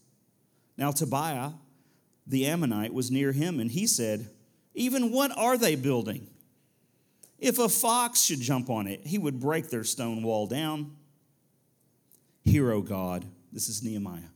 Now 0.76 0.90
Tobiah, 0.90 1.52
the 2.26 2.48
Ammonite, 2.48 2.92
was 2.92 3.12
near 3.12 3.30
him, 3.30 3.60
and 3.60 3.70
he 3.70 3.86
said, 3.86 4.28
even 4.74 5.12
what 5.12 5.36
are 5.36 5.56
they 5.56 5.74
building? 5.74 6.28
If 7.38 7.58
a 7.58 7.68
fox 7.68 8.22
should 8.22 8.40
jump 8.40 8.70
on 8.70 8.86
it, 8.86 9.06
he 9.06 9.18
would 9.18 9.40
break 9.40 9.68
their 9.68 9.84
stone 9.84 10.22
wall 10.22 10.46
down. 10.46 10.96
Hear, 12.44 12.70
O 12.70 12.82
God, 12.82 13.24
this 13.52 13.68
is 13.68 13.82
Nehemiah. 13.82 14.30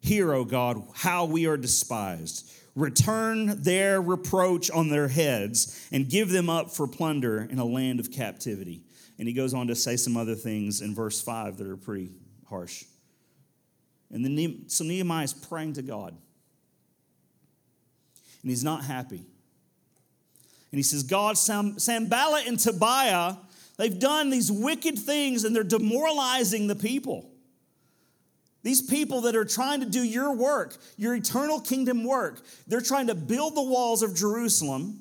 Hear, 0.00 0.32
O 0.32 0.44
God, 0.44 0.82
how 0.94 1.26
we 1.26 1.46
are 1.46 1.56
despised. 1.56 2.50
Return 2.74 3.62
their 3.62 4.00
reproach 4.00 4.70
on 4.70 4.88
their 4.88 5.08
heads 5.08 5.86
and 5.92 6.08
give 6.08 6.30
them 6.30 6.48
up 6.48 6.70
for 6.70 6.86
plunder 6.86 7.42
in 7.50 7.58
a 7.58 7.64
land 7.64 8.00
of 8.00 8.10
captivity. 8.10 8.82
And 9.18 9.28
he 9.28 9.34
goes 9.34 9.52
on 9.52 9.66
to 9.66 9.74
say 9.74 9.96
some 9.96 10.16
other 10.16 10.34
things 10.34 10.80
in 10.80 10.94
verse 10.94 11.20
5 11.20 11.58
that 11.58 11.66
are 11.66 11.76
pretty 11.76 12.12
harsh. 12.48 12.84
And 14.10 14.24
then 14.24 14.64
so 14.68 14.84
Nehemiah 14.84 15.24
is 15.24 15.34
praying 15.34 15.74
to 15.74 15.82
God. 15.82 16.16
And 18.42 18.50
he's 18.50 18.64
not 18.64 18.84
happy. 18.84 19.26
And 20.72 20.78
he 20.78 20.82
says, 20.82 21.02
God, 21.02 21.36
Sam, 21.36 21.78
Sanballat 21.78 22.46
and 22.46 22.58
Tobiah, 22.58 23.34
they've 23.76 23.98
done 23.98 24.30
these 24.30 24.52
wicked 24.52 24.98
things 24.98 25.44
and 25.44 25.54
they're 25.54 25.64
demoralizing 25.64 26.66
the 26.66 26.76
people. 26.76 27.30
These 28.62 28.82
people 28.82 29.22
that 29.22 29.34
are 29.34 29.44
trying 29.44 29.80
to 29.80 29.86
do 29.86 30.02
your 30.02 30.34
work, 30.34 30.76
your 30.96 31.14
eternal 31.14 31.60
kingdom 31.60 32.04
work, 32.04 32.42
they're 32.66 32.82
trying 32.82 33.06
to 33.06 33.14
build 33.14 33.56
the 33.56 33.62
walls 33.62 34.02
of 34.02 34.14
Jerusalem. 34.14 35.00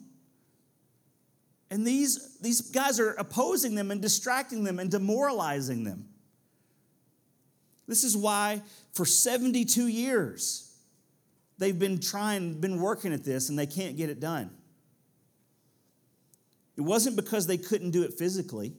And 1.69 1.85
these, 1.85 2.38
these 2.39 2.61
guys 2.61 2.99
are 2.99 3.11
opposing 3.11 3.75
them 3.75 3.91
and 3.91 4.01
distracting 4.01 4.63
them 4.63 4.79
and 4.79 4.89
demoralizing 4.89 5.83
them. 5.83 6.05
This 7.88 8.03
is 8.03 8.15
why 8.15 8.61
for 8.93 9.05
72 9.05 9.88
years 9.88 10.71
they've 11.57 11.77
been 11.77 11.99
trying, 11.99 12.59
been 12.61 12.79
working 12.79 13.13
at 13.13 13.23
this, 13.23 13.49
and 13.49 13.59
they 13.59 13.65
can't 13.65 13.97
get 13.97 14.09
it 14.09 14.19
done. 14.19 14.51
It 16.79 16.83
wasn't 16.83 17.17
because 17.17 17.45
they 17.45 17.57
couldn't 17.57 17.91
do 17.91 18.03
it 18.03 18.13
physically, 18.13 18.71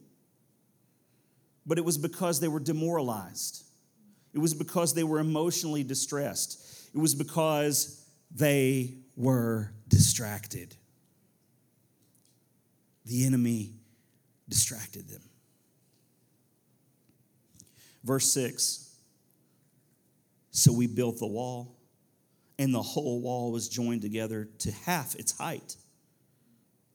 but 1.66 1.76
it 1.76 1.84
was 1.84 1.98
because 1.98 2.40
they 2.40 2.48
were 2.48 2.58
demoralized. 2.58 3.62
It 4.32 4.38
was 4.38 4.54
because 4.54 4.94
they 4.94 5.04
were 5.04 5.18
emotionally 5.18 5.84
distressed. 5.84 6.88
It 6.94 6.98
was 6.98 7.14
because 7.14 8.02
they 8.34 8.94
were 9.16 9.70
distracted. 9.86 10.74
The 13.04 13.26
enemy 13.26 13.74
distracted 14.48 15.06
them. 15.06 15.22
Verse 18.02 18.32
6 18.32 18.86
so 20.52 20.72
we 20.72 20.86
built 20.86 21.18
the 21.18 21.26
wall, 21.26 21.76
and 22.58 22.74
the 22.74 22.80
whole 22.80 23.20
wall 23.20 23.52
was 23.52 23.68
joined 23.68 24.00
together 24.00 24.48
to 24.60 24.72
half 24.72 25.14
its 25.16 25.36
height. 25.36 25.76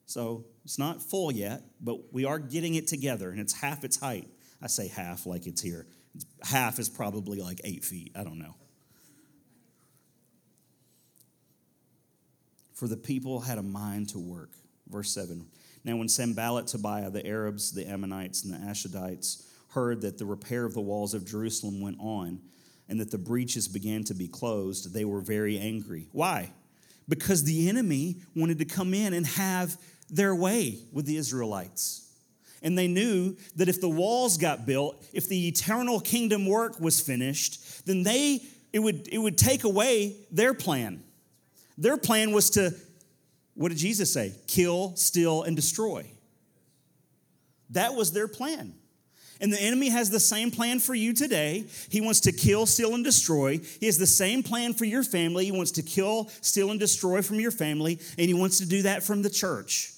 So 0.06 0.44
it's 0.64 0.78
not 0.78 1.02
full 1.02 1.32
yet, 1.32 1.62
but 1.80 2.12
we 2.12 2.24
are 2.24 2.38
getting 2.38 2.76
it 2.76 2.86
together, 2.86 3.30
and 3.30 3.40
it's 3.40 3.52
half 3.52 3.84
its 3.84 3.98
height. 3.98 4.28
I 4.62 4.68
say 4.68 4.88
half 4.88 5.26
like 5.26 5.46
it's 5.46 5.60
here. 5.60 5.86
Half 6.42 6.78
is 6.78 6.88
probably 6.88 7.40
like 7.40 7.60
eight 7.64 7.84
feet. 7.84 8.12
I 8.16 8.24
don't 8.24 8.38
know. 8.38 8.54
For 12.72 12.86
the 12.88 12.96
people 12.96 13.40
had 13.40 13.58
a 13.58 13.62
mind 13.62 14.10
to 14.10 14.18
work. 14.18 14.52
Verse 14.88 15.10
7. 15.10 15.46
Now, 15.84 15.96
when 15.96 16.08
Sanballat, 16.08 16.68
Tobiah, 16.68 17.10
the 17.10 17.26
Arabs, 17.26 17.72
the 17.72 17.86
Ammonites, 17.86 18.44
and 18.44 18.54
the 18.54 18.58
Ashdodites 18.58 19.44
heard 19.70 20.02
that 20.02 20.18
the 20.18 20.24
repair 20.24 20.64
of 20.64 20.74
the 20.74 20.80
walls 20.80 21.14
of 21.14 21.26
Jerusalem 21.26 21.80
went 21.80 21.98
on, 22.00 22.40
and 22.88 23.00
that 23.00 23.10
the 23.10 23.18
breaches 23.18 23.66
began 23.66 24.04
to 24.04 24.14
be 24.14 24.28
closed, 24.28 24.94
they 24.94 25.04
were 25.04 25.20
very 25.20 25.58
angry. 25.58 26.08
Why? 26.12 26.52
Because 27.08 27.44
the 27.44 27.68
enemy 27.68 28.16
wanted 28.34 28.58
to 28.58 28.64
come 28.64 28.94
in 28.94 29.12
and 29.12 29.26
have 29.26 29.76
their 30.08 30.34
way 30.34 30.78
with 30.92 31.06
the 31.06 31.16
Israelites. 31.16 32.02
And 32.62 32.76
they 32.76 32.88
knew 32.88 33.36
that 33.56 33.68
if 33.68 33.80
the 33.80 33.88
walls 33.88 34.38
got 34.38 34.66
built, 34.66 35.04
if 35.12 35.28
the 35.28 35.48
eternal 35.48 36.00
kingdom 36.00 36.46
work 36.46 36.80
was 36.80 37.00
finished, 37.00 37.86
then 37.86 38.02
they 38.02 38.40
it 38.72 38.80
would 38.80 39.08
it 39.08 39.18
would 39.18 39.38
take 39.38 39.64
away 39.64 40.16
their 40.30 40.54
plan. 40.54 41.02
Their 41.78 41.96
plan 41.96 42.32
was 42.32 42.50
to 42.50 42.74
what 43.54 43.68
did 43.68 43.78
Jesus 43.78 44.12
say? 44.12 44.34
Kill, 44.46 44.96
steal 44.96 45.42
and 45.42 45.54
destroy. 45.54 46.06
That 47.70 47.94
was 47.94 48.12
their 48.12 48.28
plan. 48.28 48.74
And 49.38 49.52
the 49.52 49.60
enemy 49.60 49.90
has 49.90 50.08
the 50.08 50.20
same 50.20 50.50
plan 50.50 50.78
for 50.78 50.94
you 50.94 51.12
today. 51.12 51.66
He 51.90 52.00
wants 52.00 52.20
to 52.20 52.32
kill, 52.32 52.64
steal, 52.64 52.94
and 52.94 53.04
destroy. 53.04 53.58
He 53.80 53.84
has 53.84 53.98
the 53.98 54.06
same 54.06 54.42
plan 54.42 54.72
for 54.72 54.86
your 54.86 55.02
family. 55.02 55.44
He 55.44 55.52
wants 55.52 55.72
to 55.72 55.82
kill, 55.82 56.30
steal, 56.40 56.70
and 56.70 56.80
destroy 56.80 57.20
from 57.20 57.38
your 57.38 57.50
family, 57.50 57.98
and 58.16 58.28
he 58.28 58.34
wants 58.34 58.58
to 58.58 58.66
do 58.66 58.82
that 58.82 59.02
from 59.02 59.20
the 59.20 59.28
church 59.28 59.92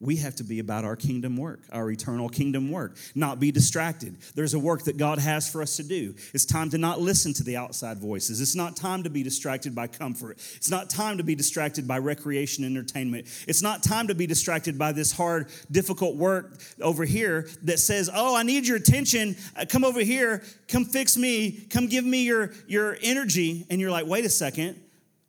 we 0.00 0.16
have 0.16 0.36
to 0.36 0.44
be 0.44 0.60
about 0.60 0.84
our 0.84 0.94
kingdom 0.94 1.36
work, 1.36 1.60
our 1.72 1.90
eternal 1.90 2.28
kingdom 2.28 2.70
work, 2.70 2.96
not 3.16 3.40
be 3.40 3.50
distracted. 3.50 4.16
There's 4.36 4.54
a 4.54 4.58
work 4.58 4.84
that 4.84 4.96
God 4.96 5.18
has 5.18 5.50
for 5.50 5.60
us 5.60 5.76
to 5.78 5.82
do. 5.82 6.14
It's 6.32 6.44
time 6.44 6.70
to 6.70 6.78
not 6.78 7.00
listen 7.00 7.32
to 7.34 7.42
the 7.42 7.56
outside 7.56 7.98
voices. 7.98 8.40
It's 8.40 8.54
not 8.54 8.76
time 8.76 9.02
to 9.02 9.10
be 9.10 9.24
distracted 9.24 9.74
by 9.74 9.88
comfort. 9.88 10.38
It's 10.54 10.70
not 10.70 10.88
time 10.88 11.18
to 11.18 11.24
be 11.24 11.34
distracted 11.34 11.88
by 11.88 11.98
recreation 11.98 12.62
and 12.62 12.76
entertainment. 12.76 13.26
It's 13.48 13.60
not 13.60 13.82
time 13.82 14.06
to 14.06 14.14
be 14.14 14.26
distracted 14.26 14.78
by 14.78 14.92
this 14.92 15.10
hard, 15.10 15.48
difficult 15.70 16.14
work 16.14 16.60
over 16.80 17.04
here 17.04 17.48
that 17.64 17.80
says, 17.80 18.08
"Oh, 18.12 18.36
I 18.36 18.44
need 18.44 18.68
your 18.68 18.76
attention. 18.76 19.36
Uh, 19.56 19.64
come 19.68 19.84
over 19.84 20.00
here. 20.00 20.44
Come 20.68 20.84
fix 20.84 21.16
me. 21.16 21.50
Come 21.70 21.88
give 21.88 22.04
me 22.04 22.22
your 22.22 22.52
your 22.68 22.96
energy." 23.02 23.66
And 23.68 23.80
you're 23.80 23.90
like, 23.90 24.06
"Wait 24.06 24.24
a 24.24 24.30
second. 24.30 24.80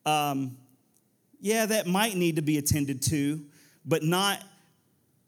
Um, 0.06 0.58
yeah, 1.42 1.66
that 1.66 1.88
might 1.88 2.16
need 2.16 2.36
to 2.36 2.42
be 2.44 2.58
attended 2.60 3.02
to, 3.04 3.42
but 3.86 4.04
not 4.04 4.44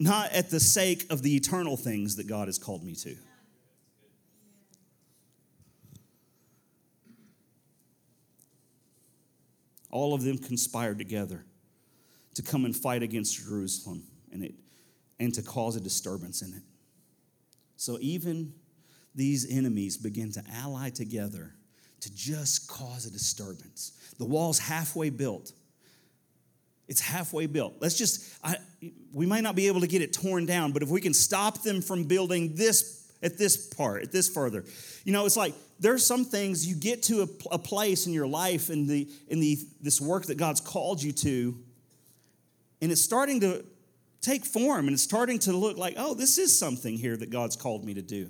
not 0.01 0.31
at 0.31 0.49
the 0.49 0.59
sake 0.59 1.05
of 1.11 1.21
the 1.21 1.35
eternal 1.35 1.77
things 1.77 2.15
that 2.15 2.27
God 2.27 2.47
has 2.47 2.57
called 2.57 2.83
me 2.83 2.95
to. 2.95 3.15
All 9.91 10.13
of 10.13 10.23
them 10.23 10.37
conspired 10.37 10.97
together 10.97 11.45
to 12.33 12.41
come 12.41 12.65
and 12.65 12.75
fight 12.75 13.03
against 13.03 13.35
Jerusalem 13.45 14.03
and, 14.31 14.43
it, 14.43 14.55
and 15.19 15.33
to 15.35 15.43
cause 15.43 15.75
a 15.75 15.81
disturbance 15.81 16.41
in 16.41 16.53
it. 16.53 16.63
So 17.75 17.97
even 18.01 18.53
these 19.13 19.45
enemies 19.51 19.97
begin 19.97 20.31
to 20.31 20.43
ally 20.51 20.89
together 20.89 21.53
to 21.99 22.15
just 22.15 22.67
cause 22.67 23.05
a 23.05 23.11
disturbance. 23.11 23.91
The 24.17 24.25
wall's 24.25 24.57
halfway 24.57 25.11
built. 25.11 25.51
It's 26.91 26.99
halfway 26.99 27.45
built. 27.45 27.75
Let's 27.79 27.97
just, 27.97 28.29
I, 28.43 28.57
we 29.13 29.25
might 29.25 29.43
not 29.43 29.55
be 29.55 29.67
able 29.67 29.79
to 29.79 29.87
get 29.87 30.01
it 30.01 30.11
torn 30.11 30.45
down, 30.45 30.73
but 30.73 30.83
if 30.83 30.89
we 30.89 30.99
can 30.99 31.13
stop 31.13 31.61
them 31.63 31.81
from 31.81 32.03
building 32.03 32.53
this 32.55 33.09
at 33.23 33.37
this 33.37 33.67
part, 33.67 34.03
at 34.03 34.11
this 34.11 34.27
further, 34.27 34.65
you 35.05 35.13
know, 35.13 35.25
it's 35.25 35.37
like 35.37 35.53
there's 35.79 36.05
some 36.05 36.25
things 36.25 36.67
you 36.67 36.75
get 36.75 37.03
to 37.03 37.21
a, 37.21 37.55
a 37.55 37.57
place 37.57 38.07
in 38.07 38.13
your 38.13 38.27
life 38.27 38.69
in 38.69 38.87
the 38.87 39.09
in 39.29 39.39
the 39.39 39.57
this 39.79 40.01
work 40.01 40.25
that 40.25 40.35
God's 40.35 40.59
called 40.59 41.01
you 41.01 41.13
to, 41.13 41.57
and 42.81 42.91
it's 42.91 43.01
starting 43.01 43.39
to 43.39 43.63
take 44.19 44.43
form 44.43 44.87
and 44.87 44.93
it's 44.93 45.03
starting 45.03 45.39
to 45.39 45.53
look 45.53 45.77
like, 45.77 45.93
oh, 45.95 46.13
this 46.13 46.37
is 46.37 46.59
something 46.59 46.97
here 46.97 47.15
that 47.15 47.29
God's 47.29 47.55
called 47.55 47.85
me 47.85 47.93
to 47.93 48.01
do. 48.01 48.29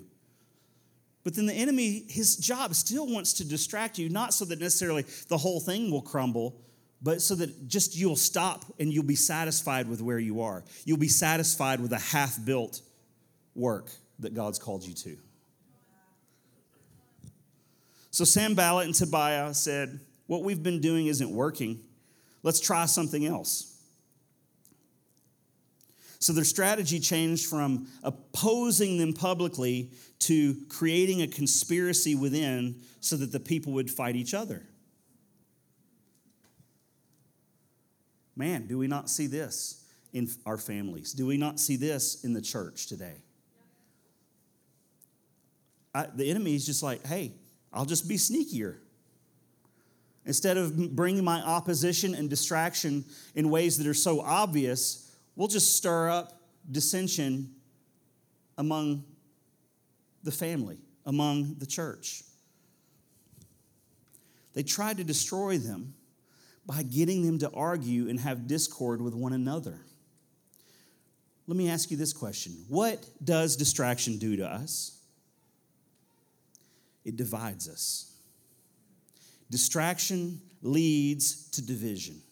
But 1.24 1.34
then 1.34 1.46
the 1.46 1.54
enemy, 1.54 2.04
his 2.08 2.36
job 2.36 2.76
still 2.76 3.08
wants 3.08 3.32
to 3.34 3.44
distract 3.44 3.98
you, 3.98 4.08
not 4.08 4.32
so 4.32 4.44
that 4.44 4.60
necessarily 4.60 5.04
the 5.26 5.38
whole 5.38 5.58
thing 5.58 5.90
will 5.90 6.00
crumble, 6.00 6.60
but 7.02 7.20
so 7.20 7.34
that 7.34 7.68
just 7.68 7.96
you'll 7.96 8.16
stop 8.16 8.64
and 8.78 8.92
you'll 8.92 9.04
be 9.04 9.16
satisfied 9.16 9.88
with 9.88 10.00
where 10.00 10.18
you 10.18 10.42
are. 10.42 10.62
You'll 10.84 10.98
be 10.98 11.08
satisfied 11.08 11.80
with 11.80 11.92
a 11.92 11.98
half 11.98 12.42
built 12.44 12.80
work 13.54 13.90
that 14.20 14.34
God's 14.34 14.58
called 14.58 14.84
you 14.84 14.94
to. 14.94 15.16
So 18.10 18.24
Sanballat 18.24 18.86
and 18.86 18.94
Tobiah 18.94 19.52
said, 19.54 19.98
What 20.26 20.44
we've 20.44 20.62
been 20.62 20.80
doing 20.80 21.06
isn't 21.06 21.30
working. 21.30 21.80
Let's 22.42 22.60
try 22.60 22.86
something 22.86 23.26
else. 23.26 23.68
So 26.18 26.32
their 26.32 26.44
strategy 26.44 27.00
changed 27.00 27.46
from 27.46 27.88
opposing 28.04 28.98
them 28.98 29.12
publicly 29.12 29.90
to 30.20 30.54
creating 30.68 31.22
a 31.22 31.26
conspiracy 31.26 32.14
within 32.14 32.80
so 33.00 33.16
that 33.16 33.32
the 33.32 33.40
people 33.40 33.72
would 33.72 33.90
fight 33.90 34.14
each 34.14 34.34
other. 34.34 34.62
Man, 38.34 38.66
do 38.66 38.78
we 38.78 38.86
not 38.86 39.10
see 39.10 39.26
this 39.26 39.84
in 40.12 40.28
our 40.46 40.56
families? 40.56 41.12
Do 41.12 41.26
we 41.26 41.36
not 41.36 41.60
see 41.60 41.76
this 41.76 42.24
in 42.24 42.32
the 42.32 42.40
church 42.40 42.86
today? 42.86 43.16
I, 45.94 46.06
the 46.14 46.30
enemy 46.30 46.54
is 46.54 46.64
just 46.64 46.82
like, 46.82 47.06
hey, 47.06 47.32
I'll 47.72 47.84
just 47.84 48.08
be 48.08 48.16
sneakier. 48.16 48.76
Instead 50.24 50.56
of 50.56 50.94
bringing 50.94 51.24
my 51.24 51.40
opposition 51.40 52.14
and 52.14 52.30
distraction 52.30 53.04
in 53.34 53.50
ways 53.50 53.76
that 53.78 53.86
are 53.86 53.94
so 53.94 54.20
obvious, 54.20 55.14
we'll 55.36 55.48
just 55.48 55.76
stir 55.76 56.08
up 56.08 56.40
dissension 56.70 57.50
among 58.56 59.04
the 60.22 60.30
family, 60.30 60.78
among 61.04 61.56
the 61.58 61.66
church. 61.66 62.22
They 64.54 64.62
tried 64.62 64.98
to 64.98 65.04
destroy 65.04 65.58
them 65.58 65.94
by 66.66 66.82
getting 66.82 67.26
them 67.26 67.38
to 67.38 67.50
argue 67.50 68.08
and 68.08 68.20
have 68.20 68.46
discord 68.46 69.02
with 69.02 69.14
one 69.14 69.32
another. 69.32 69.80
Let 71.46 71.56
me 71.56 71.68
ask 71.68 71.90
you 71.90 71.96
this 71.96 72.12
question 72.12 72.52
What 72.68 73.04
does 73.22 73.56
distraction 73.56 74.18
do 74.18 74.36
to 74.36 74.46
us? 74.46 74.98
It 77.04 77.16
divides 77.16 77.68
us. 77.68 78.12
Distraction 79.50 80.40
leads 80.62 81.50
to 81.50 81.66
division. 81.66 82.22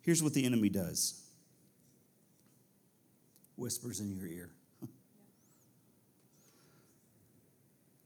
Here's 0.00 0.22
what 0.22 0.34
the 0.34 0.44
enemy 0.44 0.68
does 0.68 1.20
whispers 3.56 4.00
in 4.00 4.10
your 4.10 4.26
ear. 4.26 4.50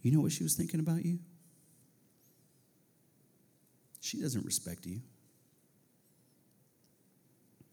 You 0.00 0.12
know 0.12 0.20
what 0.20 0.30
she 0.30 0.44
was 0.44 0.54
thinking 0.54 0.78
about 0.78 1.04
you? 1.04 1.18
She 4.08 4.18
doesn't 4.18 4.46
respect 4.46 4.86
you. 4.86 5.02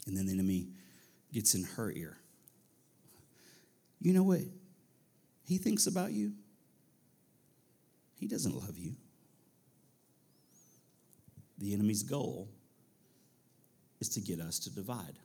And 0.05 0.17
then 0.17 0.25
the 0.25 0.33
enemy 0.33 0.67
gets 1.31 1.55
in 1.55 1.63
her 1.63 1.89
ear. 1.91 2.17
You 4.01 4.11
know 4.11 4.23
what 4.23 4.41
he 5.45 5.57
thinks 5.57 5.87
about 5.87 6.11
you? 6.11 6.33
He 8.19 8.27
doesn't 8.27 8.53
love 8.53 8.77
you. 8.77 8.95
The 11.57 11.73
enemy's 11.73 12.03
goal 12.03 12.49
is 14.01 14.09
to 14.09 14.19
get 14.19 14.41
us 14.41 14.59
to 14.59 14.75
divide. 14.75 15.17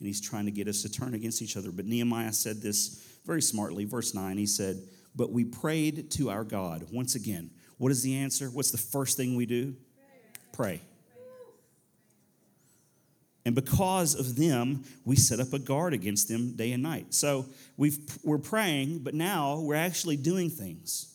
And 0.00 0.08
he's 0.08 0.20
trying 0.20 0.46
to 0.46 0.50
get 0.50 0.66
us 0.66 0.82
to 0.82 0.90
turn 0.90 1.14
against 1.14 1.40
each 1.40 1.56
other. 1.56 1.70
But 1.70 1.86
Nehemiah 1.86 2.32
said 2.32 2.62
this 2.62 3.00
very 3.24 3.42
smartly. 3.42 3.84
Verse 3.84 4.12
9, 4.12 4.36
he 4.38 4.46
said, 4.46 4.82
But 5.14 5.30
we 5.30 5.44
prayed 5.44 6.10
to 6.12 6.30
our 6.30 6.42
God. 6.42 6.88
Once 6.90 7.14
again, 7.14 7.50
what 7.78 7.90
is 7.92 8.02
the 8.02 8.16
answer? 8.16 8.46
What's 8.48 8.70
the 8.70 8.78
first 8.78 9.16
thing 9.16 9.36
we 9.36 9.46
do? 9.46 9.74
Pray. 10.52 10.80
And 13.44 13.54
because 13.54 14.14
of 14.14 14.36
them, 14.36 14.84
we 15.06 15.16
set 15.16 15.40
up 15.40 15.54
a 15.54 15.58
guard 15.58 15.94
against 15.94 16.28
them 16.28 16.52
day 16.52 16.72
and 16.72 16.82
night. 16.82 17.14
So 17.14 17.46
we've, 17.78 17.98
we're 18.22 18.36
praying, 18.36 18.98
but 18.98 19.14
now 19.14 19.60
we're 19.60 19.74
actually 19.74 20.16
doing 20.16 20.50
things. 20.50 21.14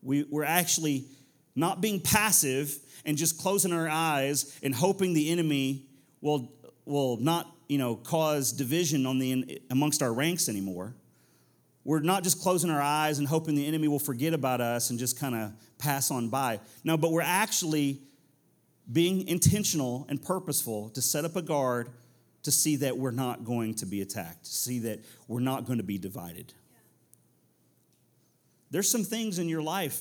We, 0.00 0.24
we're 0.30 0.44
actually 0.44 1.06
not 1.56 1.80
being 1.80 1.98
passive 1.98 2.78
and 3.04 3.16
just 3.16 3.40
closing 3.40 3.72
our 3.72 3.88
eyes 3.88 4.56
and 4.62 4.72
hoping 4.74 5.12
the 5.12 5.30
enemy 5.30 5.86
will, 6.20 6.52
will 6.84 7.16
not 7.16 7.52
you 7.68 7.78
know, 7.78 7.96
cause 7.96 8.52
division 8.52 9.06
on 9.06 9.18
the, 9.18 9.60
amongst 9.70 10.02
our 10.02 10.12
ranks 10.12 10.48
anymore. 10.48 10.94
We're 11.84 12.00
not 12.00 12.22
just 12.22 12.40
closing 12.40 12.70
our 12.70 12.82
eyes 12.82 13.18
and 13.18 13.26
hoping 13.26 13.54
the 13.54 13.66
enemy 13.66 13.88
will 13.88 13.98
forget 13.98 14.34
about 14.34 14.60
us 14.60 14.90
and 14.90 14.98
just 14.98 15.18
kind 15.18 15.34
of 15.34 15.52
pass 15.78 16.10
on 16.10 16.28
by. 16.28 16.60
No, 16.84 16.96
but 16.96 17.10
we're 17.10 17.22
actually 17.22 18.00
being 18.90 19.26
intentional 19.28 20.06
and 20.08 20.22
purposeful 20.22 20.90
to 20.90 21.00
set 21.00 21.24
up 21.24 21.36
a 21.36 21.42
guard 21.42 21.90
to 22.42 22.50
see 22.50 22.76
that 22.76 22.96
we're 22.96 23.10
not 23.10 23.44
going 23.44 23.74
to 23.74 23.86
be 23.86 24.00
attacked, 24.00 24.44
to 24.44 24.50
see 24.50 24.80
that 24.80 25.00
we're 25.28 25.40
not 25.40 25.66
going 25.66 25.78
to 25.78 25.84
be 25.84 25.98
divided. 25.98 26.52
There's 28.70 28.90
some 28.90 29.04
things 29.04 29.38
in 29.38 29.48
your 29.48 29.62
life, 29.62 30.00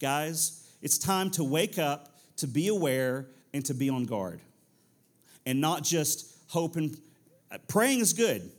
guys, 0.00 0.66
it's 0.82 0.98
time 0.98 1.30
to 1.32 1.44
wake 1.44 1.78
up, 1.78 2.14
to 2.36 2.46
be 2.46 2.68
aware, 2.68 3.26
and 3.52 3.64
to 3.66 3.74
be 3.74 3.88
on 3.88 4.04
guard. 4.04 4.40
And 5.46 5.60
not 5.60 5.82
just 5.82 6.36
hope 6.48 6.76
and 6.76 6.96
praying 7.68 8.00
is 8.00 8.12
good, 8.12 8.50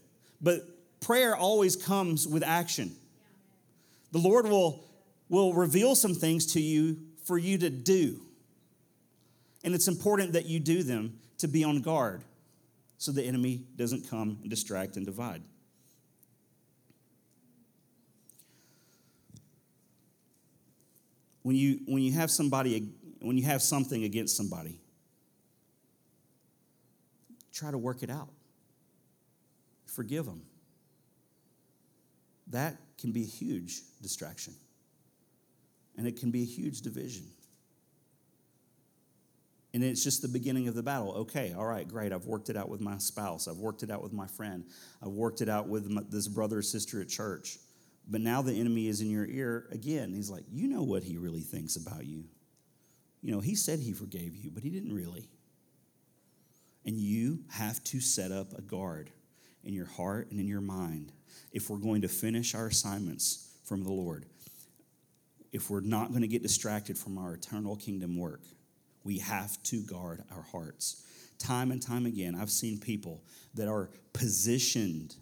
but 0.42 0.62
prayer 1.00 1.36
always 1.36 1.76
comes 1.76 2.28
with 2.28 2.44
action. 2.44 2.96
The 4.12 4.20
Lord 4.20 4.48
will, 4.48 4.84
will 5.30 5.54
reveal 5.54 5.96
some 5.96 6.14
things 6.14 6.54
to 6.54 6.62
you 6.62 6.98
for 7.26 7.38
you 7.38 7.58
to 7.60 7.70
do. 7.70 8.22
And 9.64 9.76
it's 9.76 9.88
important 9.88 10.34
that 10.34 10.46
you 10.46 10.60
do 10.60 10.84
them 10.84 11.20
to 11.40 11.48
be 11.48 11.64
on 11.64 11.82
guard 11.82 12.24
so 12.98 13.12
the 13.12 13.24
enemy 13.24 13.64
doesn't 13.76 14.10
come 14.10 14.40
and 14.42 14.50
distract 14.50 14.98
and 14.98 15.06
divide. 15.06 15.44
when 21.50 21.56
you 21.56 21.80
when 21.88 22.04
you 22.04 22.12
have 22.14 22.30
somebody 22.30 22.90
when 23.22 23.38
you 23.38 23.44
have 23.44 23.62
something 23.62 24.04
against 24.04 24.38
somebody 24.38 24.80
try 27.52 27.72
to 27.72 27.78
work 27.78 28.04
it 28.04 28.10
out 28.10 28.30
forgive 29.86 30.26
them 30.26 30.44
that 32.50 32.78
can 33.00 33.12
be 33.12 33.24
a 33.24 33.28
huge 33.28 33.82
distraction. 34.02 34.54
And 35.98 36.08
it 36.08 36.20
can 36.20 36.32
be 36.32 36.44
a 36.44 36.46
huge 36.46 36.82
division. 36.82 37.26
And 39.74 39.84
it's 39.84 40.04
just 40.04 40.22
the 40.22 40.28
beginning 40.28 40.68
of 40.68 40.76
the 40.76 40.82
battle. 40.82 41.14
Okay 41.14 41.54
all 41.56 41.66
right 41.66 41.88
great. 41.88 42.12
I've 42.12 42.26
worked 42.26 42.50
it 42.50 42.58
out 42.58 42.70
with 42.70 42.82
my 42.82 42.98
spouse. 42.98 43.48
I've 43.48 43.58
worked 43.58 43.84
it 43.84 43.92
out 43.92 44.02
with 44.02 44.14
my 44.14 44.28
friend. 44.28 44.66
I've 45.02 45.12
worked 45.12 45.42
it 45.42 45.50
out 45.50 45.68
with 45.68 45.90
my, 45.90 46.02
this 46.10 46.28
brother 46.28 46.60
or 46.60 46.62
sister 46.62 47.02
at 47.02 47.10
church. 47.10 47.60
But 48.08 48.22
now 48.22 48.42
the 48.42 48.60
enemy 48.60 48.88
is 48.88 49.02
in 49.02 49.10
your 49.10 49.28
ear 49.28 49.68
again. 49.72 50.14
He's 50.14 50.30
like, 50.30 50.44
You 50.52 50.68
know 50.68 50.84
what 50.84 51.04
he 51.04 51.18
really 51.18 51.42
thinks 51.42 51.76
about 51.76 52.06
you. 52.06 52.24
You 53.22 53.32
know, 53.32 53.42
he 53.42 53.54
said 53.54 53.80
he 53.80 53.94
forgave 53.94 54.36
you, 54.36 54.50
but 54.50 54.64
he 54.64 54.70
didn't 54.70 54.94
really. 54.94 55.30
And 56.86 56.98
you 56.98 57.44
have 57.50 57.84
to 57.86 58.00
set 58.00 58.32
up 58.32 58.54
a 58.58 58.62
guard 58.62 59.12
in 59.64 59.74
your 59.74 59.86
heart 59.86 60.32
and 60.32 60.40
in 60.40 60.48
your 60.48 60.62
mind 60.62 61.12
if 61.52 61.70
we're 61.70 61.78
going 61.78 62.02
to 62.02 62.08
finish 62.08 62.56
our 62.56 62.68
assignments 62.68 63.50
from 63.64 63.84
the 63.84 63.92
Lord. 63.92 64.26
If 65.52 65.70
we're 65.70 65.82
not 65.82 66.10
going 66.10 66.22
to 66.22 66.28
get 66.28 66.44
distracted 66.44 66.98
from 66.98 67.18
our 67.18 67.34
eternal 67.34 67.76
kingdom 67.76 68.18
work, 68.18 68.42
we 69.04 69.20
have 69.20 69.62
to 69.64 69.82
guard 69.82 70.24
our 70.36 70.44
hearts. 70.44 71.04
Time 71.40 71.72
and 71.72 71.82
time 71.82 72.06
again, 72.06 72.36
I've 72.36 72.52
seen 72.52 72.80
people 72.80 73.24
that 73.56 73.68
are 73.68 73.90
positioned 74.14 75.16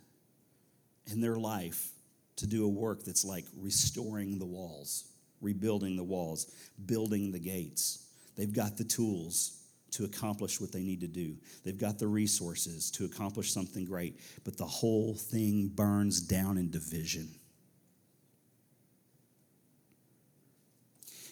in 1.05 1.21
their 1.21 1.35
life 1.35 1.91
to 2.37 2.47
do 2.47 2.65
a 2.65 2.69
work 2.69 3.03
that's 3.03 3.23
like 3.23 3.45
restoring 3.57 4.39
the 4.39 4.45
walls, 4.45 5.05
rebuilding 5.41 5.95
the 5.95 6.03
walls, 6.03 6.51
building 6.85 7.31
the 7.31 7.39
gates. 7.39 8.05
They've 8.35 8.53
got 8.53 8.77
the 8.77 8.83
tools 8.83 9.63
to 9.91 10.05
accomplish 10.05 10.59
what 10.59 10.71
they 10.71 10.83
need 10.83 11.01
to 11.01 11.07
do. 11.07 11.35
They've 11.63 11.77
got 11.77 11.99
the 11.99 12.07
resources 12.07 12.91
to 12.91 13.05
accomplish 13.05 13.51
something 13.51 13.85
great, 13.85 14.19
but 14.43 14.57
the 14.57 14.65
whole 14.65 15.15
thing 15.15 15.67
burns 15.67 16.21
down 16.21 16.57
in 16.57 16.69
division. 16.69 17.29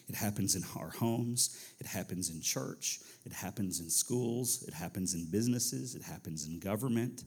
It 0.07 0.15
happens 0.15 0.55
in 0.55 0.63
our 0.77 0.89
homes, 0.89 1.57
it 1.79 1.87
happens 1.87 2.29
in 2.29 2.41
church, 2.41 2.99
it 3.25 3.33
happens 3.33 3.79
in 3.79 3.89
schools, 3.89 4.63
it 4.67 4.73
happens 4.73 5.15
in 5.15 5.25
businesses, 5.31 5.95
it 5.95 6.03
happens 6.03 6.45
in 6.45 6.59
government. 6.59 7.23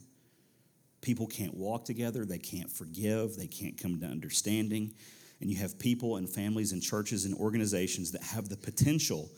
People 1.01 1.27
can't 1.27 1.55
walk 1.55 1.85
together, 1.85 2.25
they 2.25 2.39
can't 2.39 2.71
forgive, 2.71 3.37
they 3.37 3.49
can't 3.49 3.77
come 3.81 3.99
to 4.01 4.07
understanding. 4.07 4.95
And 5.41 5.51
you 5.51 5.57
have 5.59 5.79
people 5.79 6.17
and 6.17 6.29
families 6.29 6.73
and 6.73 6.83
churches 6.83 7.25
and 7.25 7.35
organizations 7.35 8.13
that 8.13 8.23
have 8.23 8.49
the 8.49 8.57
potential 8.57 9.31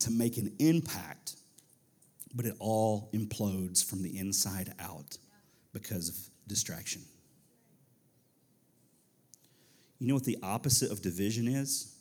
to 0.00 0.10
make 0.10 0.36
an 0.36 0.54
impact, 0.58 1.36
but 2.34 2.46
it 2.46 2.54
all 2.58 3.10
implodes 3.12 3.84
from 3.84 4.02
the 4.02 4.18
inside 4.18 4.72
out 4.78 5.16
because 5.72 6.08
of 6.08 6.16
distraction. 6.48 7.02
You 9.98 10.08
know 10.08 10.14
what 10.14 10.24
the 10.24 10.38
opposite 10.42 10.90
of 10.90 11.02
division 11.02 11.48
is? 11.48 11.94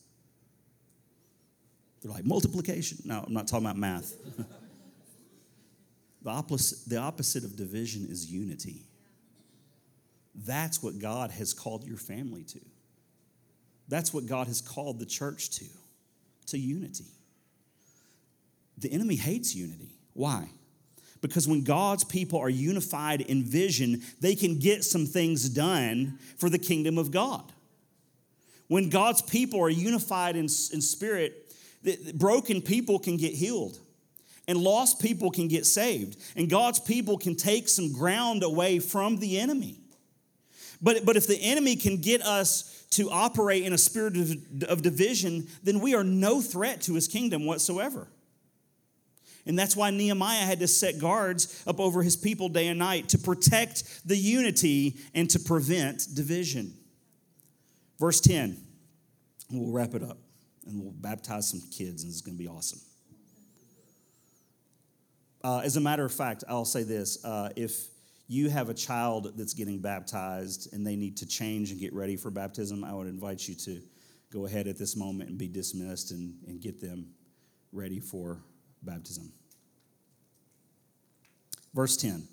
They're 2.02 2.12
like 2.12 2.26
multiplication. 2.26 3.00
No, 3.06 3.24
I'm 3.26 3.34
not 3.34 3.48
talking 3.48 3.66
about 3.66 3.78
math. 3.78 4.14
the, 6.22 6.30
opposite, 6.30 6.88
the 6.88 6.98
opposite 6.98 7.44
of 7.44 7.56
division 7.56 8.06
is 8.10 8.32
unity. 8.32 8.86
That's 10.36 10.84
what 10.84 11.00
God 11.00 11.32
has 11.32 11.54
called 11.54 11.86
your 11.86 11.98
family 11.98 12.44
to. 12.44 12.60
That's 13.88 14.14
what 14.14 14.28
God 14.28 14.48
has 14.48 14.62
called 14.62 15.00
the 15.00 15.06
church 15.06 15.50
to, 15.52 15.66
to 16.48 16.58
unity. 16.60 17.06
The 18.78 18.92
enemy 18.92 19.16
hates 19.16 19.56
unity. 19.56 19.97
Why? 20.18 20.50
Because 21.22 21.48
when 21.48 21.64
God's 21.64 22.04
people 22.04 22.40
are 22.40 22.50
unified 22.50 23.22
in 23.22 23.44
vision, 23.44 24.02
they 24.20 24.34
can 24.34 24.58
get 24.58 24.84
some 24.84 25.06
things 25.06 25.48
done 25.48 26.18
for 26.38 26.50
the 26.50 26.58
kingdom 26.58 26.98
of 26.98 27.12
God. 27.12 27.44
When 28.68 28.90
God's 28.90 29.22
people 29.22 29.62
are 29.62 29.70
unified 29.70 30.36
in, 30.36 30.46
in 30.46 30.82
spirit, 30.82 31.54
the, 31.84 32.14
broken 32.16 32.64
people 32.64 32.98
can 32.98 33.18
get 33.18 33.34
healed 33.34 33.78
and 34.48 34.58
lost 34.58 35.00
people 35.00 35.30
can 35.30 35.48
get 35.48 35.68
saved, 35.68 36.18
and 36.36 36.50
God's 36.50 36.80
people 36.80 37.18
can 37.18 37.36
take 37.36 37.70
some 37.70 37.94
ground 37.94 38.42
away 38.42 38.80
from 38.80 39.18
the 39.18 39.40
enemy. 39.40 39.80
But, 40.82 41.06
but 41.06 41.16
if 41.16 41.28
the 41.28 41.40
enemy 41.40 41.76
can 41.76 41.98
get 41.98 42.24
us 42.24 42.86
to 42.92 43.12
operate 43.12 43.64
in 43.64 43.74
a 43.74 43.78
spirit 43.78 44.18
of, 44.18 44.64
of 44.64 44.82
division, 44.82 45.48
then 45.62 45.80
we 45.80 45.94
are 45.94 46.04
no 46.04 46.42
threat 46.42 46.82
to 46.84 46.96
his 46.96 47.08
kingdom 47.08 47.46
whatsoever. 47.46 48.08
And 49.48 49.58
that's 49.58 49.76
why 49.76 49.90
Nehemiah 49.90 50.46
had 50.46 50.60
to 50.60 50.68
set 50.68 51.00
guards 51.00 51.64
up 51.66 51.80
over 51.80 52.04
his 52.04 52.16
people 52.16 52.50
day 52.50 52.68
and 52.68 52.78
night 52.78 53.10
to 53.10 53.18
protect 53.18 54.08
the 54.08 54.18
unity 54.18 54.98
and 55.14 55.30
to 55.30 55.40
prevent 55.40 56.08
division. 56.14 56.74
Verse 58.00 58.20
10, 58.22 58.58
we'll 59.52 59.72
wrap 59.72 59.96
it 59.96 60.04
up 60.04 60.18
and 60.68 60.82
we'll 60.82 60.92
baptize 60.92 61.50
some 61.50 61.62
kids, 61.72 62.04
and 62.04 62.12
it's 62.12 62.22
going 62.22 62.38
to 62.38 62.44
be 62.44 62.50
awesome. 62.50 62.80
Uh, 65.44 65.62
as 65.64 65.78
a 65.78 65.82
matter 65.82 66.04
of 66.04 66.12
fact, 66.12 66.44
I'll 66.50 66.66
say 66.66 66.84
this 66.84 67.24
uh, 67.24 67.50
if 67.56 67.88
you 68.28 68.50
have 68.50 68.70
a 68.70 68.74
child 68.74 69.38
that's 69.38 69.54
getting 69.54 69.80
baptized 69.80 70.74
and 70.74 70.86
they 70.86 70.98
need 70.98 71.16
to 71.18 71.26
change 71.26 71.72
and 71.72 71.80
get 71.80 71.94
ready 71.94 72.18
for 72.18 72.30
baptism, 72.30 72.84
I 72.84 72.94
would 72.94 73.08
invite 73.08 73.48
you 73.48 73.56
to 73.56 73.82
go 74.32 74.46
ahead 74.46 74.68
at 74.68 74.78
this 74.78 74.98
moment 74.98 75.30
and 75.30 75.38
be 75.38 75.48
dismissed 75.48 76.12
and, 76.12 76.36
and 76.48 76.60
get 76.60 76.82
them 76.82 77.08
ready 77.72 78.02
for 78.02 78.44
baptism. 78.84 79.32
Verse 81.78 81.96
10. 81.96 82.28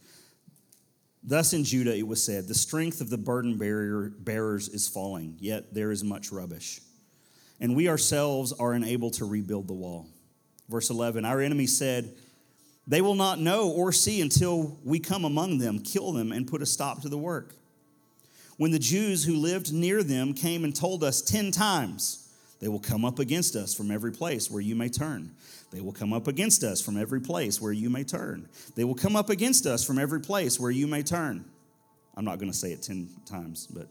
Thus 1.22 1.52
in 1.52 1.64
Judah 1.64 1.94
it 1.94 2.06
was 2.06 2.24
said, 2.24 2.48
The 2.48 2.54
strength 2.54 3.02
of 3.02 3.10
the 3.10 3.18
burden 3.18 3.58
bearer, 3.58 4.10
bearers 4.18 4.70
is 4.70 4.88
falling, 4.88 5.36
yet 5.38 5.74
there 5.74 5.90
is 5.90 6.02
much 6.02 6.32
rubbish. 6.32 6.80
And 7.60 7.76
we 7.76 7.90
ourselves 7.90 8.54
are 8.54 8.72
unable 8.72 9.10
to 9.10 9.26
rebuild 9.26 9.68
the 9.68 9.74
wall. 9.74 10.06
Verse 10.70 10.88
11 10.88 11.26
Our 11.26 11.42
enemy 11.42 11.66
said, 11.66 12.14
They 12.86 13.02
will 13.02 13.16
not 13.16 13.38
know 13.38 13.68
or 13.68 13.92
see 13.92 14.22
until 14.22 14.78
we 14.82 14.98
come 14.98 15.26
among 15.26 15.58
them, 15.58 15.80
kill 15.80 16.12
them, 16.12 16.32
and 16.32 16.48
put 16.48 16.62
a 16.62 16.66
stop 16.66 17.02
to 17.02 17.10
the 17.10 17.18
work. 17.18 17.54
When 18.56 18.70
the 18.70 18.78
Jews 18.78 19.24
who 19.24 19.36
lived 19.36 19.74
near 19.74 20.02
them 20.02 20.32
came 20.32 20.64
and 20.64 20.74
told 20.74 21.04
us 21.04 21.20
ten 21.20 21.50
times, 21.50 22.23
They 22.64 22.70
will 22.70 22.80
come 22.80 23.04
up 23.04 23.18
against 23.18 23.56
us 23.56 23.74
from 23.74 23.90
every 23.90 24.10
place 24.10 24.50
where 24.50 24.62
you 24.62 24.74
may 24.74 24.88
turn. 24.88 25.32
They 25.70 25.82
will 25.82 25.92
come 25.92 26.14
up 26.14 26.28
against 26.28 26.64
us 26.64 26.80
from 26.80 26.96
every 26.96 27.20
place 27.20 27.60
where 27.60 27.72
you 27.72 27.90
may 27.90 28.04
turn. 28.04 28.48
They 28.74 28.84
will 28.84 28.94
come 28.94 29.16
up 29.16 29.28
against 29.28 29.66
us 29.66 29.84
from 29.84 29.98
every 29.98 30.22
place 30.22 30.58
where 30.58 30.70
you 30.70 30.86
may 30.86 31.02
turn. 31.02 31.44
I'm 32.16 32.24
not 32.24 32.38
going 32.38 32.50
to 32.50 32.56
say 32.56 32.72
it 32.72 32.80
10 32.80 33.10
times, 33.26 33.66
but. 33.66 33.88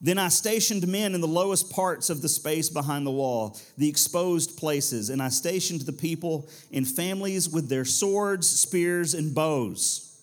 Then 0.00 0.18
I 0.18 0.26
stationed 0.26 0.88
men 0.88 1.14
in 1.14 1.20
the 1.20 1.28
lowest 1.28 1.70
parts 1.70 2.10
of 2.10 2.22
the 2.22 2.28
space 2.28 2.68
behind 2.68 3.06
the 3.06 3.12
wall, 3.12 3.56
the 3.78 3.88
exposed 3.88 4.58
places, 4.58 5.10
and 5.10 5.22
I 5.22 5.28
stationed 5.28 5.82
the 5.82 5.92
people 5.92 6.48
in 6.72 6.84
families 6.84 7.48
with 7.48 7.68
their 7.68 7.84
swords, 7.84 8.50
spears, 8.50 9.14
and 9.14 9.32
bows. 9.32 10.20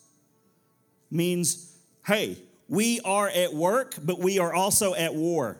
Means, 1.09 1.73
hey, 2.05 2.35
we 2.67 2.99
are 3.05 3.29
at 3.29 3.53
work, 3.53 3.95
but 4.03 4.19
we 4.19 4.37
are 4.37 4.53
also 4.53 4.93
at 4.95 5.15
war. 5.15 5.57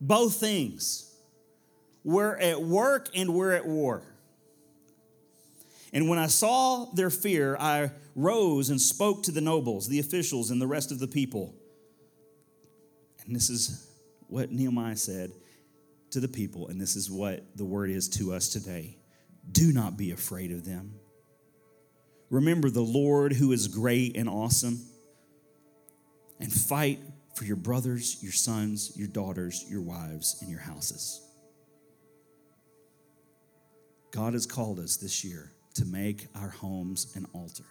Both 0.00 0.36
things. 0.36 1.14
We're 2.04 2.36
at 2.36 2.62
work 2.62 3.08
and 3.14 3.34
we're 3.34 3.52
at 3.52 3.66
war. 3.66 4.02
And 5.92 6.08
when 6.08 6.18
I 6.18 6.26
saw 6.26 6.86
their 6.92 7.10
fear, 7.10 7.56
I 7.58 7.90
rose 8.14 8.70
and 8.70 8.80
spoke 8.80 9.22
to 9.24 9.32
the 9.32 9.40
nobles, 9.40 9.88
the 9.88 9.98
officials, 9.98 10.50
and 10.50 10.60
the 10.60 10.66
rest 10.66 10.92
of 10.92 10.98
the 10.98 11.08
people. 11.08 11.54
And 13.24 13.34
this 13.34 13.50
is 13.50 13.90
what 14.28 14.50
Nehemiah 14.52 14.96
said 14.96 15.32
to 16.10 16.20
the 16.20 16.28
people, 16.28 16.68
and 16.68 16.80
this 16.80 16.96
is 16.96 17.10
what 17.10 17.44
the 17.56 17.64
word 17.64 17.90
is 17.90 18.08
to 18.10 18.32
us 18.32 18.48
today. 18.48 18.98
Do 19.50 19.72
not 19.72 19.96
be 19.96 20.12
afraid 20.12 20.52
of 20.52 20.64
them. 20.64 20.94
Remember 22.30 22.70
the 22.70 22.80
Lord 22.80 23.32
who 23.32 23.52
is 23.52 23.68
great 23.68 24.16
and 24.16 24.28
awesome, 24.28 24.80
and 26.40 26.52
fight 26.52 27.00
for 27.36 27.44
your 27.44 27.56
brothers, 27.56 28.16
your 28.22 28.32
sons, 28.32 28.92
your 28.96 29.08
daughters, 29.08 29.66
your 29.68 29.82
wives, 29.82 30.38
and 30.40 30.50
your 30.50 30.58
houses. 30.58 31.20
God 34.10 34.32
has 34.32 34.46
called 34.46 34.78
us 34.78 34.96
this 34.96 35.22
year 35.22 35.52
to 35.74 35.84
make 35.84 36.28
our 36.34 36.48
homes 36.48 37.14
an 37.14 37.26
altar. 37.34 37.66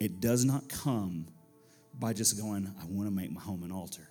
It 0.00 0.20
does 0.20 0.44
not 0.44 0.68
come 0.68 1.28
by 1.96 2.12
just 2.12 2.36
going, 2.36 2.66
I 2.66 2.84
want 2.86 3.08
to 3.08 3.14
make 3.14 3.30
my 3.30 3.40
home 3.40 3.62
an 3.62 3.70
altar. 3.70 4.08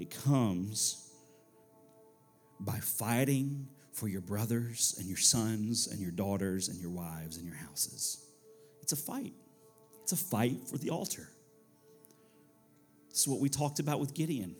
It 0.00 0.10
comes 0.10 1.12
by 2.58 2.78
fighting 2.80 3.68
for 3.92 4.08
your 4.08 4.22
brothers 4.22 4.96
and 4.98 5.06
your 5.06 5.18
sons 5.18 5.86
and 5.86 6.00
your 6.00 6.10
daughters 6.10 6.68
and 6.68 6.80
your 6.80 6.90
wives 6.90 7.36
and 7.36 7.46
your 7.46 7.54
houses. 7.54 8.26
It's 8.82 8.90
a 8.92 8.96
fight. 8.96 9.34
It's 10.02 10.10
a 10.10 10.16
fight 10.16 10.66
for 10.68 10.76
the 10.76 10.90
altar. 10.90 11.28
Is 13.12 13.26
what 13.26 13.40
we 13.40 13.48
talked 13.48 13.80
about 13.80 14.00
with 14.00 14.14
Gideon. 14.14 14.54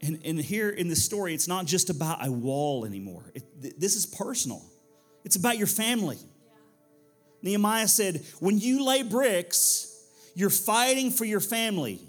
And, 0.00 0.20
and 0.24 0.38
here 0.38 0.70
in 0.70 0.88
this 0.88 1.04
story, 1.04 1.34
it's 1.34 1.48
not 1.48 1.66
just 1.66 1.90
about 1.90 2.24
a 2.26 2.30
wall 2.30 2.84
anymore. 2.84 3.32
It, 3.34 3.80
this 3.80 3.96
is 3.96 4.06
personal, 4.06 4.62
it's 5.24 5.36
about 5.36 5.58
your 5.58 5.66
family. 5.66 6.18
Yeah. 6.18 6.52
Nehemiah 7.42 7.88
said, 7.88 8.24
When 8.38 8.58
you 8.58 8.84
lay 8.84 9.02
bricks, 9.02 9.92
you're 10.34 10.50
fighting 10.50 11.10
for 11.10 11.24
your 11.24 11.40
family. 11.40 12.00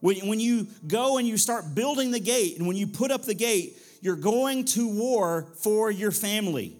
When, 0.00 0.28
when 0.28 0.40
you 0.40 0.68
go 0.86 1.18
and 1.18 1.28
you 1.28 1.36
start 1.36 1.74
building 1.74 2.10
the 2.10 2.20
gate, 2.20 2.56
and 2.56 2.66
when 2.66 2.76
you 2.76 2.86
put 2.86 3.10
up 3.10 3.24
the 3.24 3.34
gate, 3.34 3.76
you're 4.00 4.16
going 4.16 4.64
to 4.66 4.88
war 4.88 5.52
for 5.56 5.90
your 5.90 6.10
family. 6.10 6.76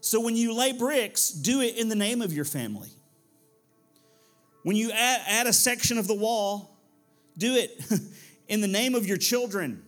So 0.00 0.20
when 0.20 0.36
you 0.36 0.54
lay 0.54 0.70
bricks, 0.72 1.30
do 1.30 1.60
it 1.60 1.76
in 1.76 1.88
the 1.88 1.96
name 1.96 2.22
of 2.22 2.32
your 2.32 2.44
family. 2.44 2.90
When 4.66 4.74
you 4.74 4.90
add, 4.90 5.20
add 5.28 5.46
a 5.46 5.52
section 5.52 5.96
of 5.96 6.08
the 6.08 6.14
wall, 6.14 6.76
do 7.38 7.54
it 7.54 7.80
in 8.48 8.60
the 8.60 8.66
name 8.66 8.96
of 8.96 9.06
your 9.06 9.16
children. 9.16 9.80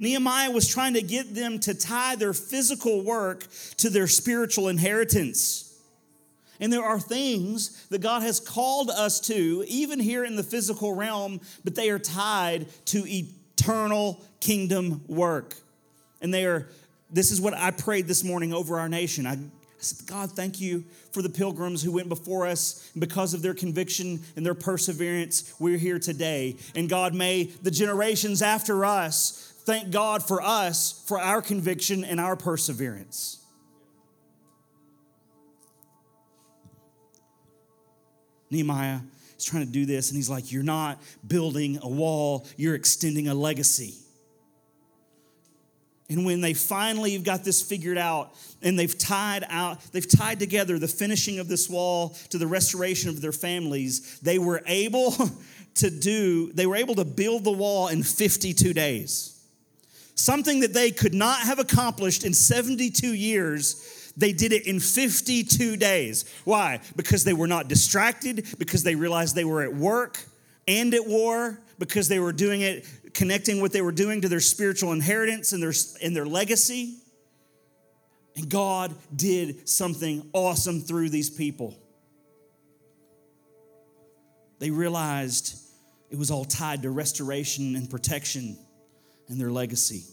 Nehemiah 0.00 0.50
was 0.50 0.66
trying 0.66 0.94
to 0.94 1.00
get 1.00 1.32
them 1.32 1.60
to 1.60 1.74
tie 1.74 2.16
their 2.16 2.32
physical 2.32 3.04
work 3.04 3.46
to 3.76 3.88
their 3.88 4.08
spiritual 4.08 4.66
inheritance. 4.66 5.80
And 6.58 6.72
there 6.72 6.82
are 6.82 6.98
things 6.98 7.86
that 7.86 8.00
God 8.00 8.22
has 8.22 8.40
called 8.40 8.90
us 8.90 9.20
to, 9.28 9.64
even 9.68 10.00
here 10.00 10.24
in 10.24 10.34
the 10.34 10.42
physical 10.42 10.92
realm, 10.92 11.40
but 11.62 11.76
they 11.76 11.90
are 11.90 12.00
tied 12.00 12.66
to 12.86 13.04
eternal 13.06 14.20
kingdom 14.40 15.04
work. 15.06 15.54
And 16.20 16.34
they 16.34 16.46
are, 16.46 16.66
this 17.12 17.30
is 17.30 17.40
what 17.40 17.54
I 17.54 17.70
prayed 17.70 18.08
this 18.08 18.24
morning 18.24 18.52
over 18.52 18.80
our 18.80 18.88
nation. 18.88 19.24
I 19.24 19.38
I 19.78 19.82
said, 19.82 20.08
God, 20.08 20.32
thank 20.32 20.60
you 20.60 20.84
for 21.12 21.22
the 21.22 21.28
pilgrims 21.28 21.82
who 21.82 21.92
went 21.92 22.08
before 22.08 22.46
us. 22.48 22.90
And 22.94 23.00
because 23.00 23.32
of 23.32 23.42
their 23.42 23.54
conviction 23.54 24.20
and 24.34 24.44
their 24.44 24.54
perseverance, 24.54 25.54
we're 25.60 25.78
here 25.78 26.00
today. 26.00 26.56
And 26.74 26.88
God, 26.88 27.14
may 27.14 27.44
the 27.44 27.70
generations 27.70 28.42
after 28.42 28.84
us 28.84 29.54
thank 29.60 29.90
God 29.92 30.22
for 30.22 30.42
us, 30.42 31.04
for 31.06 31.20
our 31.20 31.40
conviction 31.40 32.02
and 32.02 32.18
our 32.18 32.34
perseverance. 32.34 33.44
Nehemiah 38.50 39.00
is 39.36 39.44
trying 39.44 39.66
to 39.66 39.70
do 39.70 39.84
this, 39.86 40.10
and 40.10 40.16
he's 40.16 40.30
like, 40.30 40.50
You're 40.50 40.62
not 40.62 41.00
building 41.26 41.78
a 41.82 41.88
wall, 41.88 42.46
you're 42.56 42.74
extending 42.74 43.28
a 43.28 43.34
legacy. 43.34 43.94
And 46.10 46.24
when 46.24 46.40
they 46.40 46.54
finally 46.54 47.12
have 47.12 47.24
got 47.24 47.44
this 47.44 47.60
figured 47.60 47.98
out 47.98 48.34
and 48.62 48.78
they've 48.78 48.96
tied 48.96 49.44
out, 49.48 49.82
they've 49.92 50.08
tied 50.08 50.38
together 50.38 50.78
the 50.78 50.88
finishing 50.88 51.38
of 51.38 51.48
this 51.48 51.68
wall 51.68 52.16
to 52.30 52.38
the 52.38 52.46
restoration 52.46 53.10
of 53.10 53.20
their 53.20 53.32
families, 53.32 54.18
they 54.20 54.38
were 54.38 54.62
able 54.66 55.14
to 55.74 55.90
do, 55.90 56.50
they 56.54 56.66
were 56.66 56.76
able 56.76 56.94
to 56.94 57.04
build 57.04 57.44
the 57.44 57.52
wall 57.52 57.88
in 57.88 58.02
52 58.02 58.72
days. 58.72 59.34
Something 60.14 60.60
that 60.60 60.72
they 60.72 60.90
could 60.90 61.14
not 61.14 61.40
have 61.40 61.58
accomplished 61.58 62.24
in 62.24 62.32
72 62.32 63.14
years, 63.14 64.12
they 64.16 64.32
did 64.32 64.52
it 64.52 64.66
in 64.66 64.80
52 64.80 65.76
days. 65.76 66.24
Why? 66.44 66.80
Because 66.96 67.22
they 67.22 67.34
were 67.34 67.46
not 67.46 67.68
distracted, 67.68 68.46
because 68.58 68.82
they 68.82 68.96
realized 68.96 69.36
they 69.36 69.44
were 69.44 69.62
at 69.62 69.74
work 69.74 70.18
and 70.66 70.92
at 70.94 71.06
war, 71.06 71.60
because 71.78 72.08
they 72.08 72.18
were 72.18 72.32
doing 72.32 72.62
it 72.62 72.84
connecting 73.18 73.60
what 73.60 73.72
they 73.72 73.82
were 73.82 73.90
doing 73.90 74.20
to 74.20 74.28
their 74.28 74.38
spiritual 74.38 74.92
inheritance 74.92 75.52
and 75.52 75.60
their, 75.60 75.72
and 76.00 76.14
their 76.14 76.24
legacy. 76.24 76.94
And 78.36 78.48
God 78.48 78.94
did 79.14 79.68
something 79.68 80.30
awesome 80.32 80.80
through 80.80 81.08
these 81.08 81.28
people. 81.28 81.76
They 84.60 84.70
realized 84.70 85.58
it 86.10 86.16
was 86.16 86.30
all 86.30 86.44
tied 86.44 86.82
to 86.82 86.90
restoration 86.90 87.74
and 87.74 87.90
protection 87.90 88.56
and 89.26 89.40
their 89.40 89.50
legacy. 89.50 90.04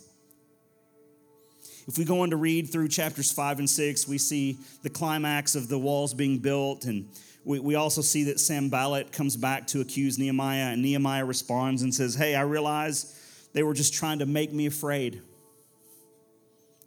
If 1.88 2.00
we 2.00 2.06
go 2.06 2.22
on 2.22 2.32
to 2.32 2.38
read 2.38 2.72
through 2.72 2.88
chapters 2.88 3.32
five 3.32 3.60
and 3.60 3.70
six, 3.70 4.08
we 4.08 4.18
see 4.18 4.58
the 4.82 4.90
climax 4.90 5.54
of 5.54 5.68
the 5.68 5.78
walls 5.78 6.16
being 6.16 6.40
built 6.40 6.86
and 6.86 7.08
we, 7.46 7.60
we 7.60 7.76
also 7.76 8.02
see 8.02 8.26
that 8.26 8.40
Sanballat 8.40 9.12
comes 9.12 9.38
back 9.38 9.68
to 9.68 9.82
accuse 9.82 10.18
Nehemiah, 10.18 10.72
and 10.74 10.82
Nehemiah 10.82 11.24
responds 11.24 11.84
and 11.84 11.94
says, 11.94 12.16
Hey, 12.16 12.36
I 12.36 12.42
realize 12.42 13.50
they 13.54 13.64
were 13.64 13.76
just 13.76 13.94
trying 13.94 14.20
to 14.20 14.26
make 14.26 14.52
me 14.52 14.66
afraid 14.66 15.22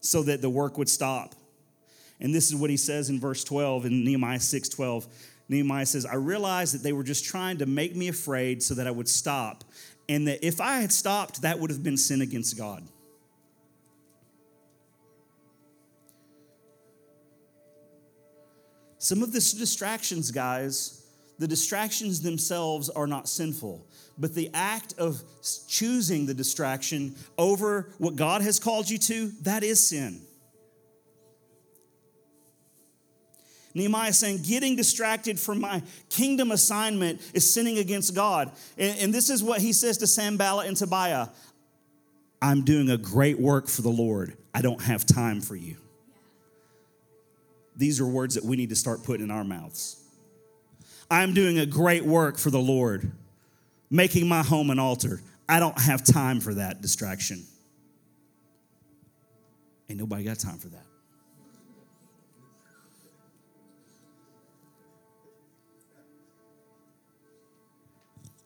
so 0.00 0.22
that 0.24 0.42
the 0.42 0.50
work 0.50 0.76
would 0.76 0.88
stop. 0.88 1.34
And 2.20 2.34
this 2.34 2.48
is 2.48 2.56
what 2.56 2.70
he 2.70 2.76
says 2.76 3.08
in 3.08 3.20
verse 3.20 3.44
12 3.44 3.86
in 3.86 4.04
Nehemiah 4.04 4.40
6 4.40 4.68
12. 4.68 5.06
Nehemiah 5.48 5.86
says, 5.86 6.04
I 6.04 6.16
realized 6.16 6.74
that 6.74 6.82
they 6.82 6.92
were 6.92 7.04
just 7.04 7.24
trying 7.24 7.58
to 7.58 7.66
make 7.66 7.96
me 7.96 8.08
afraid 8.08 8.62
so 8.62 8.74
that 8.74 8.86
I 8.86 8.90
would 8.90 9.08
stop. 9.08 9.64
And 10.08 10.26
that 10.26 10.44
if 10.46 10.60
I 10.60 10.80
had 10.80 10.92
stopped, 10.92 11.42
that 11.42 11.58
would 11.58 11.70
have 11.70 11.82
been 11.82 11.96
sin 11.96 12.20
against 12.20 12.58
God. 12.58 12.82
Some 19.08 19.22
of 19.22 19.32
the 19.32 19.40
distractions, 19.40 20.30
guys, 20.30 21.02
the 21.38 21.48
distractions 21.48 22.20
themselves 22.20 22.90
are 22.90 23.06
not 23.06 23.26
sinful, 23.26 23.86
but 24.18 24.34
the 24.34 24.50
act 24.52 24.92
of 24.98 25.22
choosing 25.66 26.26
the 26.26 26.34
distraction 26.34 27.14
over 27.38 27.88
what 27.96 28.16
God 28.16 28.42
has 28.42 28.60
called 28.60 28.90
you 28.90 28.98
to, 28.98 29.28
that 29.44 29.64
is 29.64 29.88
sin. 29.88 30.20
Nehemiah 33.72 34.12
saying, 34.12 34.42
getting 34.42 34.76
distracted 34.76 35.40
from 35.40 35.62
my 35.62 35.82
kingdom 36.10 36.50
assignment 36.50 37.22
is 37.32 37.50
sinning 37.50 37.78
against 37.78 38.14
God. 38.14 38.52
And, 38.76 38.98
and, 38.98 39.14
this 39.14 39.30
is 39.30 39.42
what 39.42 39.62
he 39.62 39.72
says 39.72 39.96
to 39.98 40.06
Sanballat 40.06 40.68
and 40.68 40.76
Tobiah 40.76 41.28
I'm 42.42 42.62
doing 42.62 42.90
a 42.90 42.98
great 42.98 43.40
work 43.40 43.68
for 43.68 43.80
the 43.80 43.88
Lord. 43.88 44.36
I 44.52 44.60
don't 44.60 44.82
have 44.82 45.06
time 45.06 45.40
for 45.40 45.56
you. 45.56 45.76
These 47.78 48.00
are 48.00 48.06
words 48.06 48.34
that 48.34 48.44
we 48.44 48.56
need 48.56 48.70
to 48.70 48.76
start 48.76 49.04
putting 49.04 49.24
in 49.24 49.30
our 49.30 49.44
mouths. 49.44 50.02
I'm 51.08 51.32
doing 51.32 51.60
a 51.60 51.64
great 51.64 52.04
work 52.04 52.36
for 52.36 52.50
the 52.50 52.58
Lord, 52.58 53.12
making 53.88 54.28
my 54.28 54.42
home 54.42 54.70
an 54.70 54.80
altar. 54.80 55.22
I 55.48 55.60
don't 55.60 55.78
have 55.80 56.04
time 56.04 56.40
for 56.40 56.54
that 56.54 56.82
distraction. 56.82 57.44
Ain't 59.88 59.98
nobody 59.98 60.24
got 60.24 60.40
time 60.40 60.58
for 60.58 60.68
that. 60.68 60.84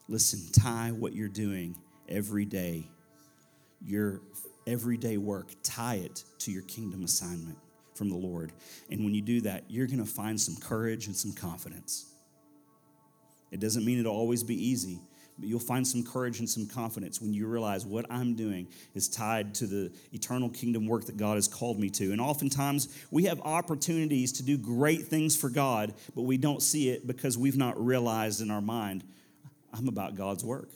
Listen, 0.09 0.41
tie 0.53 0.91
what 0.91 1.15
you're 1.15 1.29
doing 1.29 1.75
every 2.07 2.45
day, 2.45 2.87
your 3.83 4.21
everyday 4.67 5.17
work, 5.17 5.53
tie 5.63 5.95
it 5.95 6.23
to 6.41 6.53
your 6.53 6.63
kingdom 6.65 7.03
assignment 7.03 7.57
from 7.95 8.09
the 8.09 8.17
Lord. 8.17 8.53
And 8.91 9.05
when 9.05 9.15
you 9.15 9.23
do 9.23 9.41
that, 9.43 9.65
you're 9.69 9.87
going 9.87 9.99
to 9.99 10.05
find 10.05 10.41
some 10.41 10.57
courage 10.57 11.07
and 11.07 11.17
some 11.17 11.33
confidence. 11.33 12.07
It 13.51 13.61
doesn't 13.61 13.85
mean 13.85 14.01
it'll 14.01 14.17
always 14.17 14.43
be 14.43 14.55
easy, 14.55 14.99
but 15.39 15.49
you'll 15.49 15.61
find 15.61 15.87
some 15.87 16.03
courage 16.03 16.39
and 16.39 16.49
some 16.49 16.67
confidence 16.67 17.21
when 17.21 17.35
you 17.35 17.47
realize 17.47 17.85
what 17.85 18.07
I'm 18.11 18.35
doing 18.35 18.67
is 18.95 19.09
tied 19.09 19.55
to 19.57 19.67
the 19.67 19.93
eternal 20.13 20.49
kingdom 20.49 20.87
work 20.87 21.05
that 21.07 21.17
God 21.17 21.35
has 21.35 21.49
called 21.49 21.79
me 21.79 21.91
to. 21.91 22.13
And 22.13 22.21
oftentimes 22.21 22.89
we 23.11 23.25
have 23.25 23.41
opportunities 23.43 24.33
to 24.33 24.43
do 24.43 24.57
great 24.57 25.03
things 25.03 25.37
for 25.37 25.51
God, 25.51 25.95
but 26.15 26.23
we 26.23 26.39
don't 26.39 26.63
see 26.63 26.89
it 26.89 27.07
because 27.07 27.37
we've 27.37 27.57
not 27.57 27.83
realized 27.83 28.41
in 28.41 28.51
our 28.51 28.63
mind, 28.63 29.05
I'm 29.73 29.89
about 29.89 30.17
God's 30.17 30.45
work. 30.45 30.71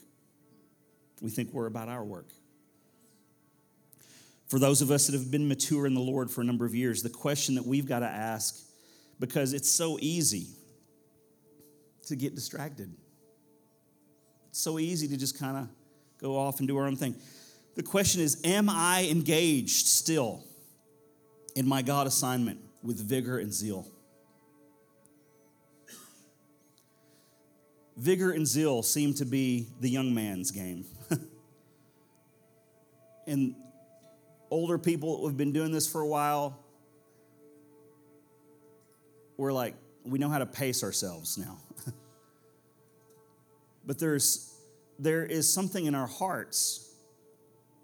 We 1.22 1.30
think 1.30 1.52
we're 1.52 1.66
about 1.66 1.88
our 1.88 2.04
work. 2.04 2.28
For 4.48 4.58
those 4.58 4.80
of 4.80 4.90
us 4.90 5.06
that 5.06 5.14
have 5.14 5.30
been 5.30 5.48
mature 5.48 5.86
in 5.86 5.94
the 5.94 6.00
Lord 6.00 6.30
for 6.30 6.40
a 6.40 6.44
number 6.44 6.64
of 6.64 6.74
years, 6.74 7.02
the 7.02 7.10
question 7.10 7.56
that 7.56 7.66
we've 7.66 7.86
got 7.86 8.00
to 8.00 8.06
ask, 8.06 8.62
because 9.18 9.52
it's 9.52 9.70
so 9.70 9.98
easy 10.00 10.46
to 12.06 12.16
get 12.16 12.34
distracted. 12.34 12.92
It's 14.50 14.60
so 14.60 14.78
easy 14.78 15.08
to 15.08 15.16
just 15.16 15.38
kind 15.38 15.56
of 15.56 15.68
go 16.20 16.38
off 16.38 16.60
and 16.60 16.68
do 16.68 16.76
our 16.76 16.86
own 16.86 16.96
thing. 16.96 17.16
The 17.74 17.82
question 17.82 18.22
is 18.22 18.40
Am 18.44 18.68
I 18.70 19.08
engaged 19.10 19.86
still 19.86 20.44
in 21.54 21.68
my 21.68 21.82
God 21.82 22.06
assignment 22.06 22.60
with 22.82 23.00
vigor 23.00 23.38
and 23.38 23.52
zeal? 23.52 23.86
Vigor 27.96 28.30
and 28.30 28.46
zeal 28.46 28.82
seem 28.82 29.14
to 29.14 29.24
be 29.24 29.68
the 29.80 29.88
young 29.88 30.14
man's 30.14 30.50
game. 30.50 30.84
and 33.26 33.54
older 34.50 34.78
people 34.78 35.18
who 35.18 35.26
have 35.26 35.36
been 35.36 35.52
doing 35.52 35.72
this 35.72 35.90
for 35.90 36.00
a 36.00 36.06
while, 36.06 36.58
we're 39.36 39.52
like, 39.52 39.74
we 40.04 40.18
know 40.18 40.28
how 40.28 40.38
to 40.38 40.46
pace 40.46 40.82
ourselves 40.82 41.36
now. 41.36 41.58
but 43.86 43.98
there's 43.98 44.52
there 44.98 45.26
is 45.26 45.52
something 45.52 45.84
in 45.84 45.94
our 45.94 46.06
hearts 46.06 46.86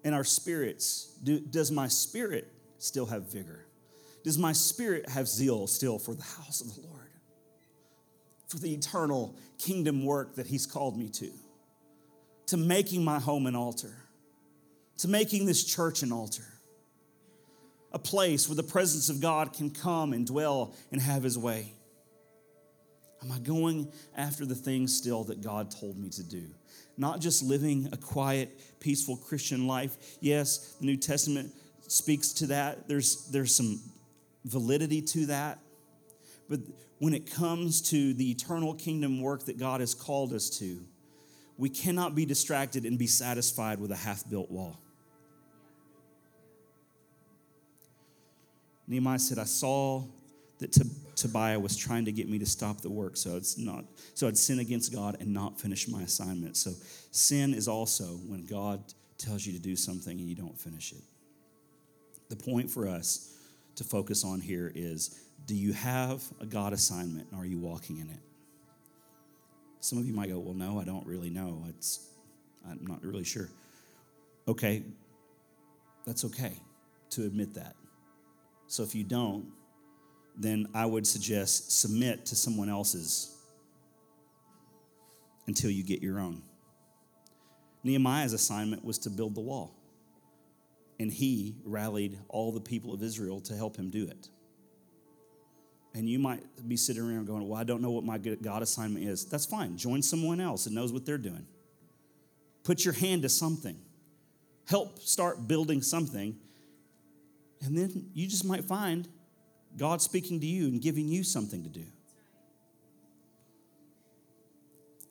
in 0.03 0.13
our 0.13 0.23
spirits. 0.23 1.15
Do, 1.23 1.39
does 1.39 1.71
my 1.71 1.87
spirit 1.87 2.51
still 2.77 3.05
have 3.05 3.31
vigor? 3.31 3.65
Does 4.23 4.37
my 4.37 4.53
spirit 4.53 5.09
have 5.09 5.27
zeal 5.27 5.67
still 5.67 5.99
for 5.99 6.13
the 6.13 6.23
house 6.23 6.61
of 6.61 6.73
the 6.75 6.81
lord? 6.81 6.99
For 8.47 8.57
the 8.57 8.73
eternal 8.73 9.35
kingdom 9.57 10.05
work 10.05 10.35
that 10.35 10.47
he's 10.47 10.65
called 10.65 10.97
me 10.97 11.09
to? 11.09 11.31
To 12.47 12.57
making 12.57 13.03
my 13.03 13.19
home 13.19 13.47
an 13.47 13.55
altar? 13.55 13.95
To 14.99 15.07
making 15.07 15.45
this 15.45 15.63
church 15.63 16.03
an 16.03 16.11
altar 16.11 16.52
a 17.93 17.99
place 17.99 18.49
where 18.49 18.55
the 18.55 18.63
presence 18.63 19.09
of 19.09 19.21
god 19.21 19.53
can 19.53 19.69
come 19.69 20.13
and 20.13 20.27
dwell 20.27 20.73
and 20.91 21.01
have 21.01 21.23
his 21.23 21.37
way 21.37 21.73
Am 23.23 23.31
I 23.31 23.39
going 23.39 23.91
after 24.17 24.45
the 24.45 24.55
things 24.55 24.95
still 24.95 25.23
that 25.25 25.41
God 25.41 25.71
told 25.71 25.97
me 25.97 26.09
to 26.09 26.23
do? 26.23 26.43
Not 26.97 27.21
just 27.21 27.41
living 27.41 27.89
a 27.93 27.97
quiet, 27.97 28.79
peaceful 28.79 29.15
Christian 29.15 29.65
life. 29.65 30.17
Yes, 30.19 30.75
the 30.79 30.85
New 30.85 30.97
Testament 30.97 31.53
speaks 31.87 32.33
to 32.33 32.47
that. 32.47 32.87
There's, 32.87 33.27
there's 33.27 33.55
some 33.55 33.79
validity 34.43 35.01
to 35.01 35.27
that. 35.27 35.59
But 36.49 36.59
when 36.99 37.13
it 37.13 37.31
comes 37.31 37.81
to 37.91 38.13
the 38.13 38.29
eternal 38.29 38.73
kingdom 38.73 39.21
work 39.21 39.45
that 39.45 39.57
God 39.57 39.79
has 39.79 39.95
called 39.95 40.33
us 40.33 40.49
to, 40.59 40.81
we 41.57 41.69
cannot 41.69 42.15
be 42.15 42.25
distracted 42.25 42.83
and 42.83 42.99
be 42.99 43.07
satisfied 43.07 43.79
with 43.79 43.91
a 43.91 43.95
half 43.95 44.29
built 44.29 44.51
wall. 44.51 44.79
Nehemiah 48.93 49.17
said, 49.17 49.39
I 49.39 49.45
saw 49.45 50.03
that 50.59 50.77
Tobiah 51.15 51.59
was 51.59 51.75
trying 51.75 52.05
to 52.05 52.11
get 52.11 52.29
me 52.29 52.37
to 52.37 52.45
stop 52.45 52.81
the 52.81 52.91
work, 52.91 53.17
so 53.17 53.35
it's 53.35 53.57
not 53.57 53.85
so 54.13 54.27
I'd 54.27 54.37
sin 54.37 54.59
against 54.59 54.93
God 54.93 55.17
and 55.19 55.33
not 55.33 55.59
finish 55.59 55.87
my 55.87 56.03
assignment. 56.03 56.57
So 56.57 56.73
sin 57.09 57.55
is 57.55 57.67
also 57.67 58.03
when 58.03 58.45
God 58.45 58.83
tells 59.17 59.47
you 59.47 59.53
to 59.53 59.59
do 59.59 59.75
something 59.75 60.19
and 60.19 60.29
you 60.29 60.35
don't 60.35 60.55
finish 60.59 60.91
it. 60.91 61.01
The 62.29 62.35
point 62.35 62.69
for 62.69 62.87
us 62.87 63.35
to 63.77 63.83
focus 63.83 64.23
on 64.23 64.39
here 64.39 64.71
is 64.75 65.19
do 65.47 65.55
you 65.55 65.73
have 65.73 66.23
a 66.39 66.45
God 66.45 66.71
assignment 66.71 67.31
and 67.31 67.41
are 67.41 67.45
you 67.47 67.57
walking 67.57 67.97
in 67.97 68.11
it? 68.11 68.19
Some 69.79 69.97
of 69.97 70.05
you 70.05 70.13
might 70.13 70.29
go, 70.29 70.37
well, 70.37 70.53
no, 70.53 70.79
I 70.79 70.83
don't 70.83 71.05
really 71.07 71.31
know. 71.31 71.65
It's, 71.67 72.11
I'm 72.69 72.85
not 72.85 73.03
really 73.03 73.23
sure. 73.23 73.49
Okay, 74.47 74.83
that's 76.05 76.23
okay 76.25 76.53
to 77.09 77.25
admit 77.25 77.55
that. 77.55 77.75
So 78.73 78.81
if 78.81 78.95
you 78.95 79.03
don't, 79.03 79.45
then 80.35 80.67
I 80.73 80.87
would 80.87 81.05
suggest 81.05 81.79
submit 81.79 82.25
to 82.25 82.35
someone 82.35 82.69
else's 82.69 83.37
until 85.45 85.69
you 85.69 85.83
get 85.83 86.01
your 86.01 86.19
own. 86.19 86.41
Nehemiah's 87.83 88.33
assignment 88.33 88.83
was 88.83 88.97
to 88.97 89.11
build 89.11 89.35
the 89.35 89.41
wall, 89.41 89.75
and 90.99 91.13
he 91.13 91.53
rallied 91.63 92.17
all 92.29 92.51
the 92.51 92.59
people 92.59 92.95
of 92.95 93.03
Israel 93.03 93.41
to 93.41 93.55
help 93.55 93.77
him 93.77 93.91
do 93.91 94.07
it. 94.07 94.29
And 95.93 96.09
you 96.09 96.17
might 96.17 96.41
be 96.67 96.75
sitting 96.75 97.03
around 97.03 97.27
going, 97.27 97.47
Well, 97.47 97.59
I 97.59 97.65
don't 97.65 97.83
know 97.83 97.91
what 97.91 98.03
my 98.03 98.17
God 98.17 98.63
assignment 98.63 99.05
is. 99.05 99.23
That's 99.25 99.45
fine. 99.45 99.77
Join 99.77 100.01
someone 100.01 100.39
else 100.39 100.63
that 100.63 100.73
knows 100.73 100.91
what 100.91 101.05
they're 101.05 101.19
doing. 101.19 101.45
Put 102.63 102.83
your 102.83 102.95
hand 102.95 103.21
to 103.21 103.29
something, 103.29 103.77
help 104.65 104.97
start 104.97 105.47
building 105.47 105.83
something, 105.83 106.39
and 107.63 107.77
then 107.77 108.09
you 108.13 108.27
just 108.27 108.45
might 108.45 108.65
find 108.65 109.07
God 109.77 110.01
speaking 110.01 110.39
to 110.41 110.45
you 110.45 110.67
and 110.67 110.81
giving 110.81 111.07
you 111.07 111.23
something 111.23 111.63
to 111.63 111.69
do. 111.69 111.85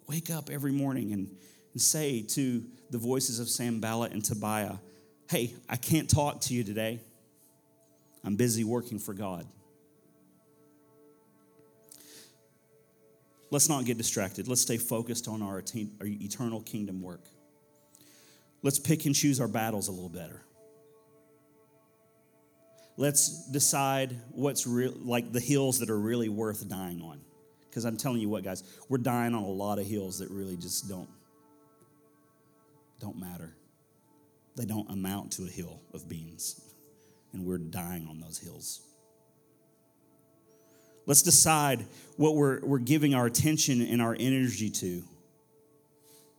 Wake 0.06 0.30
up 0.30 0.50
every 0.50 0.72
morning 0.72 1.12
and, 1.12 1.30
and 1.72 1.80
say 1.80 2.22
to 2.22 2.62
the 2.90 2.98
voices 2.98 3.40
of 3.40 3.48
Sanballat 3.48 4.12
and 4.12 4.22
Tobiah, 4.22 4.76
Hey, 5.30 5.54
I 5.68 5.76
can't 5.76 6.10
talk 6.10 6.42
to 6.42 6.54
you 6.54 6.62
today. 6.62 7.00
I'm 8.22 8.36
busy 8.36 8.64
working 8.64 8.98
for 8.98 9.14
God. 9.14 9.46
Let's 13.50 13.68
not 13.68 13.86
get 13.86 13.96
distracted. 13.96 14.46
Let's 14.46 14.60
stay 14.60 14.76
focused 14.76 15.26
on 15.26 15.40
our 15.40 15.62
eternal 16.02 16.60
kingdom 16.60 17.00
work. 17.00 17.24
Let's 18.62 18.78
pick 18.78 19.06
and 19.06 19.14
choose 19.14 19.40
our 19.40 19.48
battles 19.48 19.88
a 19.88 19.92
little 19.92 20.10
better 20.10 20.42
let's 22.96 23.50
decide 23.50 24.20
what's 24.30 24.66
real, 24.66 24.94
like 25.02 25.32
the 25.32 25.40
hills 25.40 25.78
that 25.80 25.90
are 25.90 25.98
really 25.98 26.28
worth 26.28 26.68
dying 26.68 27.00
on. 27.02 27.20
Because 27.68 27.84
I'm 27.84 27.96
telling 27.96 28.20
you 28.20 28.28
what, 28.28 28.44
guys, 28.44 28.62
we're 28.88 28.98
dying 28.98 29.34
on 29.34 29.42
a 29.42 29.48
lot 29.48 29.78
of 29.78 29.86
hills 29.86 30.18
that 30.18 30.30
really 30.30 30.56
just 30.56 30.88
don't 30.88 31.08
don't 33.00 33.18
matter. 33.18 33.56
They 34.56 34.64
don't 34.64 34.88
amount 34.90 35.32
to 35.32 35.44
a 35.44 35.48
hill 35.48 35.80
of 35.92 36.08
beans, 36.08 36.60
and 37.32 37.44
we're 37.44 37.58
dying 37.58 38.06
on 38.08 38.20
those 38.20 38.38
hills. 38.38 38.82
Let's 41.06 41.22
decide 41.22 41.84
what 42.16 42.36
we're, 42.36 42.60
we're 42.60 42.78
giving 42.78 43.14
our 43.14 43.26
attention 43.26 43.82
and 43.82 44.00
our 44.00 44.16
energy 44.18 44.70
to 44.70 45.02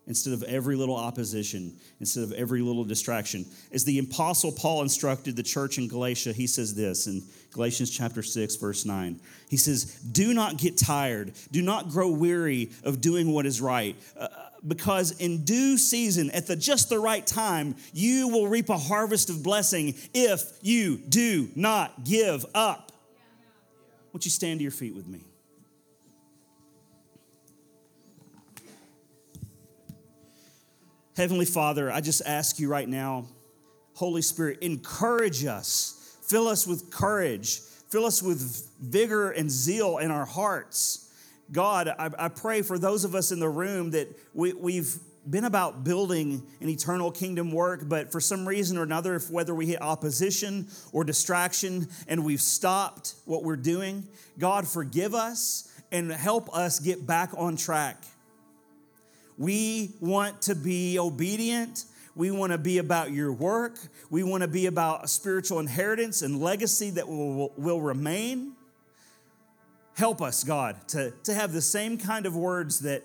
instead 0.07 0.33
of 0.33 0.43
every 0.43 0.75
little 0.75 0.95
opposition, 0.95 1.77
instead 1.99 2.23
of 2.23 2.33
every 2.33 2.61
little 2.61 2.83
distraction. 2.83 3.45
As 3.71 3.85
the 3.85 3.99
apostle 3.99 4.51
Paul 4.51 4.81
instructed 4.81 5.35
the 5.35 5.43
church 5.43 5.77
in 5.77 5.87
Galatia, 5.87 6.33
he 6.33 6.47
says 6.47 6.75
this 6.75 7.07
in 7.07 7.23
Galatians 7.51 7.89
chapter 7.89 8.21
6 8.21 8.55
verse 8.57 8.85
9. 8.85 9.19
He 9.49 9.57
says, 9.57 9.85
"Do 10.11 10.33
not 10.33 10.57
get 10.57 10.77
tired, 10.77 11.33
do 11.51 11.61
not 11.61 11.89
grow 11.89 12.09
weary 12.09 12.71
of 12.83 12.99
doing 12.99 13.31
what 13.31 13.45
is 13.45 13.61
right, 13.61 13.95
uh, 14.17 14.27
because 14.67 15.11
in 15.11 15.43
due 15.45 15.77
season 15.77 16.31
at 16.31 16.47
the 16.47 16.55
just 16.55 16.89
the 16.89 16.99
right 16.99 17.25
time, 17.25 17.75
you 17.93 18.27
will 18.27 18.47
reap 18.47 18.69
a 18.69 18.77
harvest 18.77 19.29
of 19.29 19.43
blessing 19.43 19.95
if 20.13 20.43
you 20.61 20.97
do 20.97 21.49
not 21.55 22.03
give 22.03 22.45
up." 22.53 22.91
Won't 24.11 24.25
you 24.25 24.31
stand 24.31 24.59
to 24.59 24.63
your 24.63 24.71
feet 24.71 24.95
with 24.95 25.07
me? 25.07 25.21
Heavenly 31.15 31.45
Father, 31.45 31.91
I 31.91 32.01
just 32.01 32.23
ask 32.25 32.59
you 32.59 32.67
right 32.67 32.89
now 32.89 33.27
Holy 33.95 34.23
Spirit, 34.23 34.59
encourage 34.61 35.45
us, 35.45 36.17
fill 36.23 36.47
us 36.47 36.65
with 36.65 36.89
courage, 36.89 37.59
fill 37.89 38.05
us 38.05 38.23
with 38.23 38.67
vigor 38.81 39.29
and 39.29 39.51
zeal 39.51 39.99
in 39.99 40.09
our 40.09 40.25
hearts. 40.25 41.11
God, 41.51 41.87
I, 41.87 42.09
I 42.17 42.27
pray 42.29 42.63
for 42.63 42.79
those 42.79 43.03
of 43.03 43.13
us 43.13 43.31
in 43.31 43.39
the 43.39 43.49
room 43.49 43.91
that 43.91 44.07
we, 44.33 44.53
we've 44.53 44.95
been 45.29 45.43
about 45.43 45.83
building 45.83 46.41
an 46.59 46.69
eternal 46.69 47.11
kingdom 47.11 47.51
work, 47.51 47.87
but 47.87 48.11
for 48.11 48.19
some 48.19 48.47
reason 48.47 48.77
or 48.77 48.83
another, 48.83 49.15
if 49.15 49.29
whether 49.29 49.53
we 49.53 49.67
hit 49.67 49.81
opposition 49.81 50.67
or 50.91 51.03
distraction 51.03 51.87
and 52.07 52.25
we've 52.25 52.41
stopped 52.41 53.13
what 53.25 53.43
we're 53.43 53.55
doing, 53.55 54.03
God, 54.39 54.67
forgive 54.67 55.13
us 55.13 55.71
and 55.91 56.11
help 56.11 56.53
us 56.55 56.79
get 56.79 57.05
back 57.05 57.29
on 57.37 57.55
track. 57.55 58.03
We 59.43 59.91
want 59.99 60.43
to 60.43 60.55
be 60.55 60.97
obedient. 60.97 61.83
We 62.15 62.31
want 62.31 62.53
to 62.53 62.57
be 62.57 62.77
about 62.77 63.11
your 63.11 63.33
work. 63.33 63.77
We 64.09 64.23
want 64.23 64.43
to 64.43 64.47
be 64.47 64.67
about 64.67 65.03
a 65.03 65.07
spiritual 65.09 65.59
inheritance 65.59 66.21
and 66.21 66.39
legacy 66.39 66.91
that 66.91 67.09
will, 67.09 67.51
will 67.57 67.81
remain. 67.81 68.53
Help 69.95 70.21
us, 70.21 70.45
God, 70.45 70.87
to, 70.89 71.11
to 71.25 71.33
have 71.33 71.51
the 71.51 71.61
same 71.61 71.97
kind 71.97 72.25
of 72.25 72.37
words 72.37 72.79
that 72.79 73.03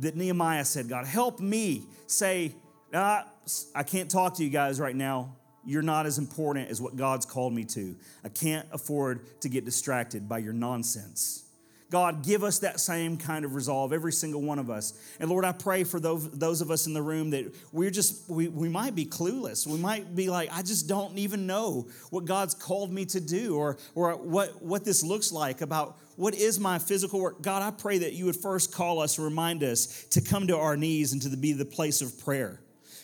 that 0.00 0.16
Nehemiah 0.16 0.64
said, 0.64 0.88
God, 0.88 1.06
help 1.06 1.38
me 1.38 1.84
say, 2.06 2.54
ah, 2.92 3.26
I 3.74 3.82
can't 3.82 4.10
talk 4.10 4.34
to 4.36 4.44
you 4.44 4.50
guys 4.50 4.80
right 4.80 4.96
now. 4.96 5.36
You're 5.64 5.82
not 5.82 6.06
as 6.06 6.18
important 6.18 6.70
as 6.70 6.80
what 6.80 6.96
God's 6.96 7.24
called 7.24 7.52
me 7.52 7.64
to. 7.66 7.94
I 8.24 8.30
can't 8.30 8.66
afford 8.72 9.40
to 9.42 9.48
get 9.48 9.64
distracted 9.64 10.28
by 10.28 10.38
your 10.38 10.54
nonsense. 10.54 11.44
God, 11.92 12.24
give 12.24 12.42
us 12.42 12.60
that 12.60 12.80
same 12.80 13.18
kind 13.18 13.44
of 13.44 13.54
resolve, 13.54 13.92
every 13.92 14.14
single 14.14 14.40
one 14.40 14.58
of 14.58 14.70
us. 14.70 14.94
And 15.20 15.28
Lord, 15.28 15.44
I 15.44 15.52
pray 15.52 15.84
for 15.84 16.00
those, 16.00 16.26
those 16.30 16.62
of 16.62 16.70
us 16.70 16.86
in 16.86 16.94
the 16.94 17.02
room 17.02 17.28
that 17.30 17.54
we're 17.70 17.90
just, 17.90 18.30
we, 18.30 18.48
we 18.48 18.70
might 18.70 18.94
be 18.94 19.04
clueless. 19.04 19.66
We 19.66 19.76
might 19.76 20.16
be 20.16 20.30
like, 20.30 20.48
I 20.50 20.62
just 20.62 20.88
don't 20.88 21.18
even 21.18 21.46
know 21.46 21.86
what 22.08 22.24
God's 22.24 22.54
called 22.54 22.90
me 22.90 23.04
to 23.04 23.20
do 23.20 23.58
or, 23.58 23.76
or 23.94 24.12
what, 24.12 24.62
what 24.62 24.86
this 24.86 25.02
looks 25.02 25.32
like 25.32 25.60
about 25.60 25.98
what 26.16 26.34
is 26.34 26.58
my 26.58 26.78
physical 26.78 27.20
work. 27.20 27.42
God, 27.42 27.60
I 27.60 27.70
pray 27.70 27.98
that 27.98 28.14
you 28.14 28.24
would 28.24 28.36
first 28.36 28.72
call 28.72 28.98
us, 28.98 29.18
remind 29.18 29.62
us 29.62 30.06
to 30.12 30.22
come 30.22 30.46
to 30.46 30.56
our 30.56 30.78
knees 30.78 31.12
and 31.12 31.20
to 31.20 31.36
be 31.36 31.52
the 31.52 31.66
place 31.66 32.00
of 32.00 32.18
prayer 32.24 32.62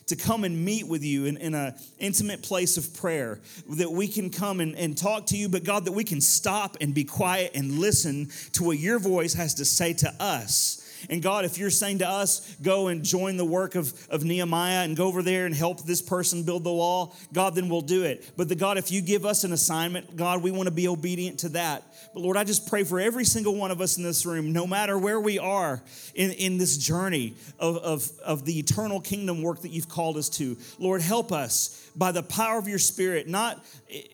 to 0.08 0.16
come 0.16 0.44
and 0.44 0.64
meet 0.64 0.86
with 0.86 1.04
you 1.04 1.26
in, 1.26 1.36
in 1.36 1.54
an 1.54 1.74
intimate 1.98 2.42
place 2.42 2.76
of 2.76 2.94
prayer, 2.94 3.40
that 3.68 3.90
we 3.90 4.08
can 4.08 4.30
come 4.30 4.60
and, 4.60 4.74
and 4.76 4.96
talk 4.96 5.26
to 5.26 5.36
you, 5.36 5.48
but 5.48 5.64
God, 5.64 5.84
that 5.84 5.92
we 5.92 6.04
can 6.04 6.20
stop 6.20 6.76
and 6.80 6.92
be 6.92 7.04
quiet 7.04 7.52
and 7.54 7.78
listen 7.78 8.28
to 8.52 8.64
what 8.64 8.78
your 8.78 8.98
voice 8.98 9.34
has 9.34 9.54
to 9.54 9.64
say 9.64 9.92
to 9.94 10.12
us. 10.20 10.84
And 11.10 11.22
God, 11.22 11.44
if 11.44 11.58
you're 11.58 11.70
saying 11.70 11.98
to 11.98 12.08
us, 12.08 12.54
go 12.62 12.88
and 12.88 13.04
join 13.04 13.36
the 13.36 13.44
work 13.44 13.74
of, 13.74 13.92
of 14.08 14.24
Nehemiah 14.24 14.84
and 14.84 14.96
go 14.96 15.06
over 15.06 15.22
there 15.22 15.46
and 15.46 15.54
help 15.54 15.84
this 15.84 16.02
person 16.02 16.42
build 16.42 16.64
the 16.64 16.72
wall, 16.72 17.16
God, 17.32 17.54
then 17.54 17.68
we'll 17.68 17.80
do 17.80 18.04
it. 18.04 18.30
But 18.36 18.48
the 18.48 18.54
God, 18.54 18.78
if 18.78 18.90
you 18.90 19.00
give 19.00 19.24
us 19.24 19.44
an 19.44 19.52
assignment, 19.52 20.16
God, 20.16 20.42
we 20.42 20.50
want 20.50 20.66
to 20.66 20.74
be 20.74 20.88
obedient 20.88 21.40
to 21.40 21.50
that. 21.50 21.82
But 22.12 22.20
Lord, 22.20 22.36
I 22.36 22.44
just 22.44 22.68
pray 22.68 22.84
for 22.84 23.00
every 23.00 23.24
single 23.24 23.54
one 23.54 23.70
of 23.70 23.80
us 23.80 23.96
in 23.96 24.02
this 24.02 24.24
room, 24.24 24.52
no 24.52 24.66
matter 24.66 24.98
where 24.98 25.20
we 25.20 25.38
are 25.38 25.82
in, 26.14 26.30
in 26.32 26.58
this 26.58 26.76
journey 26.76 27.34
of, 27.58 27.76
of, 27.78 28.10
of 28.24 28.44
the 28.44 28.58
eternal 28.58 29.00
kingdom 29.00 29.42
work 29.42 29.62
that 29.62 29.70
you've 29.70 29.88
called 29.88 30.16
us 30.16 30.28
to. 30.30 30.56
Lord, 30.78 31.02
help 31.02 31.32
us 31.32 31.90
by 31.98 32.12
the 32.12 32.22
power 32.22 32.58
of 32.58 32.68
your 32.68 32.78
Spirit, 32.78 33.26
not 33.26 33.64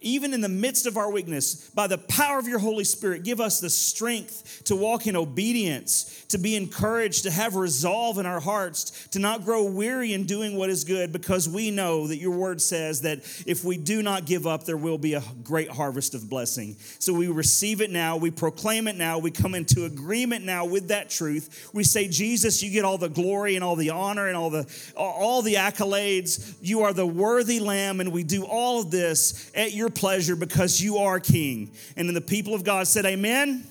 even 0.00 0.32
in 0.32 0.40
the 0.40 0.48
midst 0.48 0.86
of 0.86 0.96
our 0.96 1.10
weakness, 1.10 1.68
by 1.70 1.86
the 1.86 1.98
power 1.98 2.38
of 2.38 2.48
your 2.48 2.58
Holy 2.58 2.84
Spirit, 2.84 3.24
give 3.24 3.40
us 3.40 3.60
the 3.60 3.68
strength 3.68 4.62
to 4.64 4.74
walk 4.74 5.06
in 5.06 5.16
obedience, 5.16 6.24
to 6.28 6.38
be 6.38 6.56
encouraged, 6.74 7.22
to 7.22 7.30
have 7.30 7.54
resolve 7.54 8.18
in 8.18 8.26
our 8.26 8.40
hearts, 8.40 9.06
to 9.08 9.18
not 9.18 9.44
grow 9.44 9.64
weary 9.64 10.12
in 10.12 10.24
doing 10.24 10.56
what 10.56 10.70
is 10.70 10.84
good, 10.84 11.12
because 11.12 11.48
we 11.48 11.70
know 11.70 12.06
that 12.06 12.16
your 12.16 12.32
word 12.32 12.60
says 12.60 13.02
that 13.02 13.18
if 13.46 13.64
we 13.64 13.76
do 13.76 14.02
not 14.02 14.24
give 14.24 14.46
up, 14.46 14.64
there 14.64 14.76
will 14.76 14.98
be 14.98 15.14
a 15.14 15.22
great 15.42 15.70
harvest 15.70 16.14
of 16.14 16.28
blessing. 16.28 16.76
So 16.98 17.12
we 17.12 17.28
receive 17.28 17.80
it 17.80 17.90
now, 17.90 18.16
we 18.16 18.30
proclaim 18.30 18.88
it 18.88 18.96
now, 18.96 19.18
we 19.18 19.30
come 19.30 19.54
into 19.54 19.84
agreement 19.84 20.44
now 20.44 20.64
with 20.64 20.88
that 20.88 21.10
truth. 21.10 21.70
We 21.72 21.84
say, 21.84 22.08
Jesus, 22.08 22.62
you 22.62 22.70
get 22.70 22.84
all 22.84 22.98
the 22.98 23.08
glory 23.08 23.54
and 23.54 23.64
all 23.64 23.76
the 23.76 23.90
honor 23.90 24.26
and 24.26 24.36
all 24.36 24.50
the 24.50 24.66
all 24.96 25.42
the 25.42 25.54
accolades. 25.54 26.56
You 26.60 26.82
are 26.82 26.92
the 26.92 27.06
worthy 27.06 27.60
lamb, 27.60 28.00
and 28.00 28.12
we 28.12 28.24
do 28.24 28.44
all 28.44 28.80
of 28.80 28.90
this 28.90 29.50
at 29.54 29.72
your 29.72 29.90
pleasure 29.90 30.36
because 30.36 30.80
you 30.80 30.98
are 30.98 31.20
king. 31.20 31.72
And 31.96 32.08
then 32.08 32.14
the 32.14 32.20
people 32.20 32.54
of 32.54 32.64
God 32.64 32.86
said, 32.88 33.04
Amen. 33.06 33.66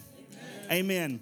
Amen. 0.71 0.71
Amen. 0.71 1.19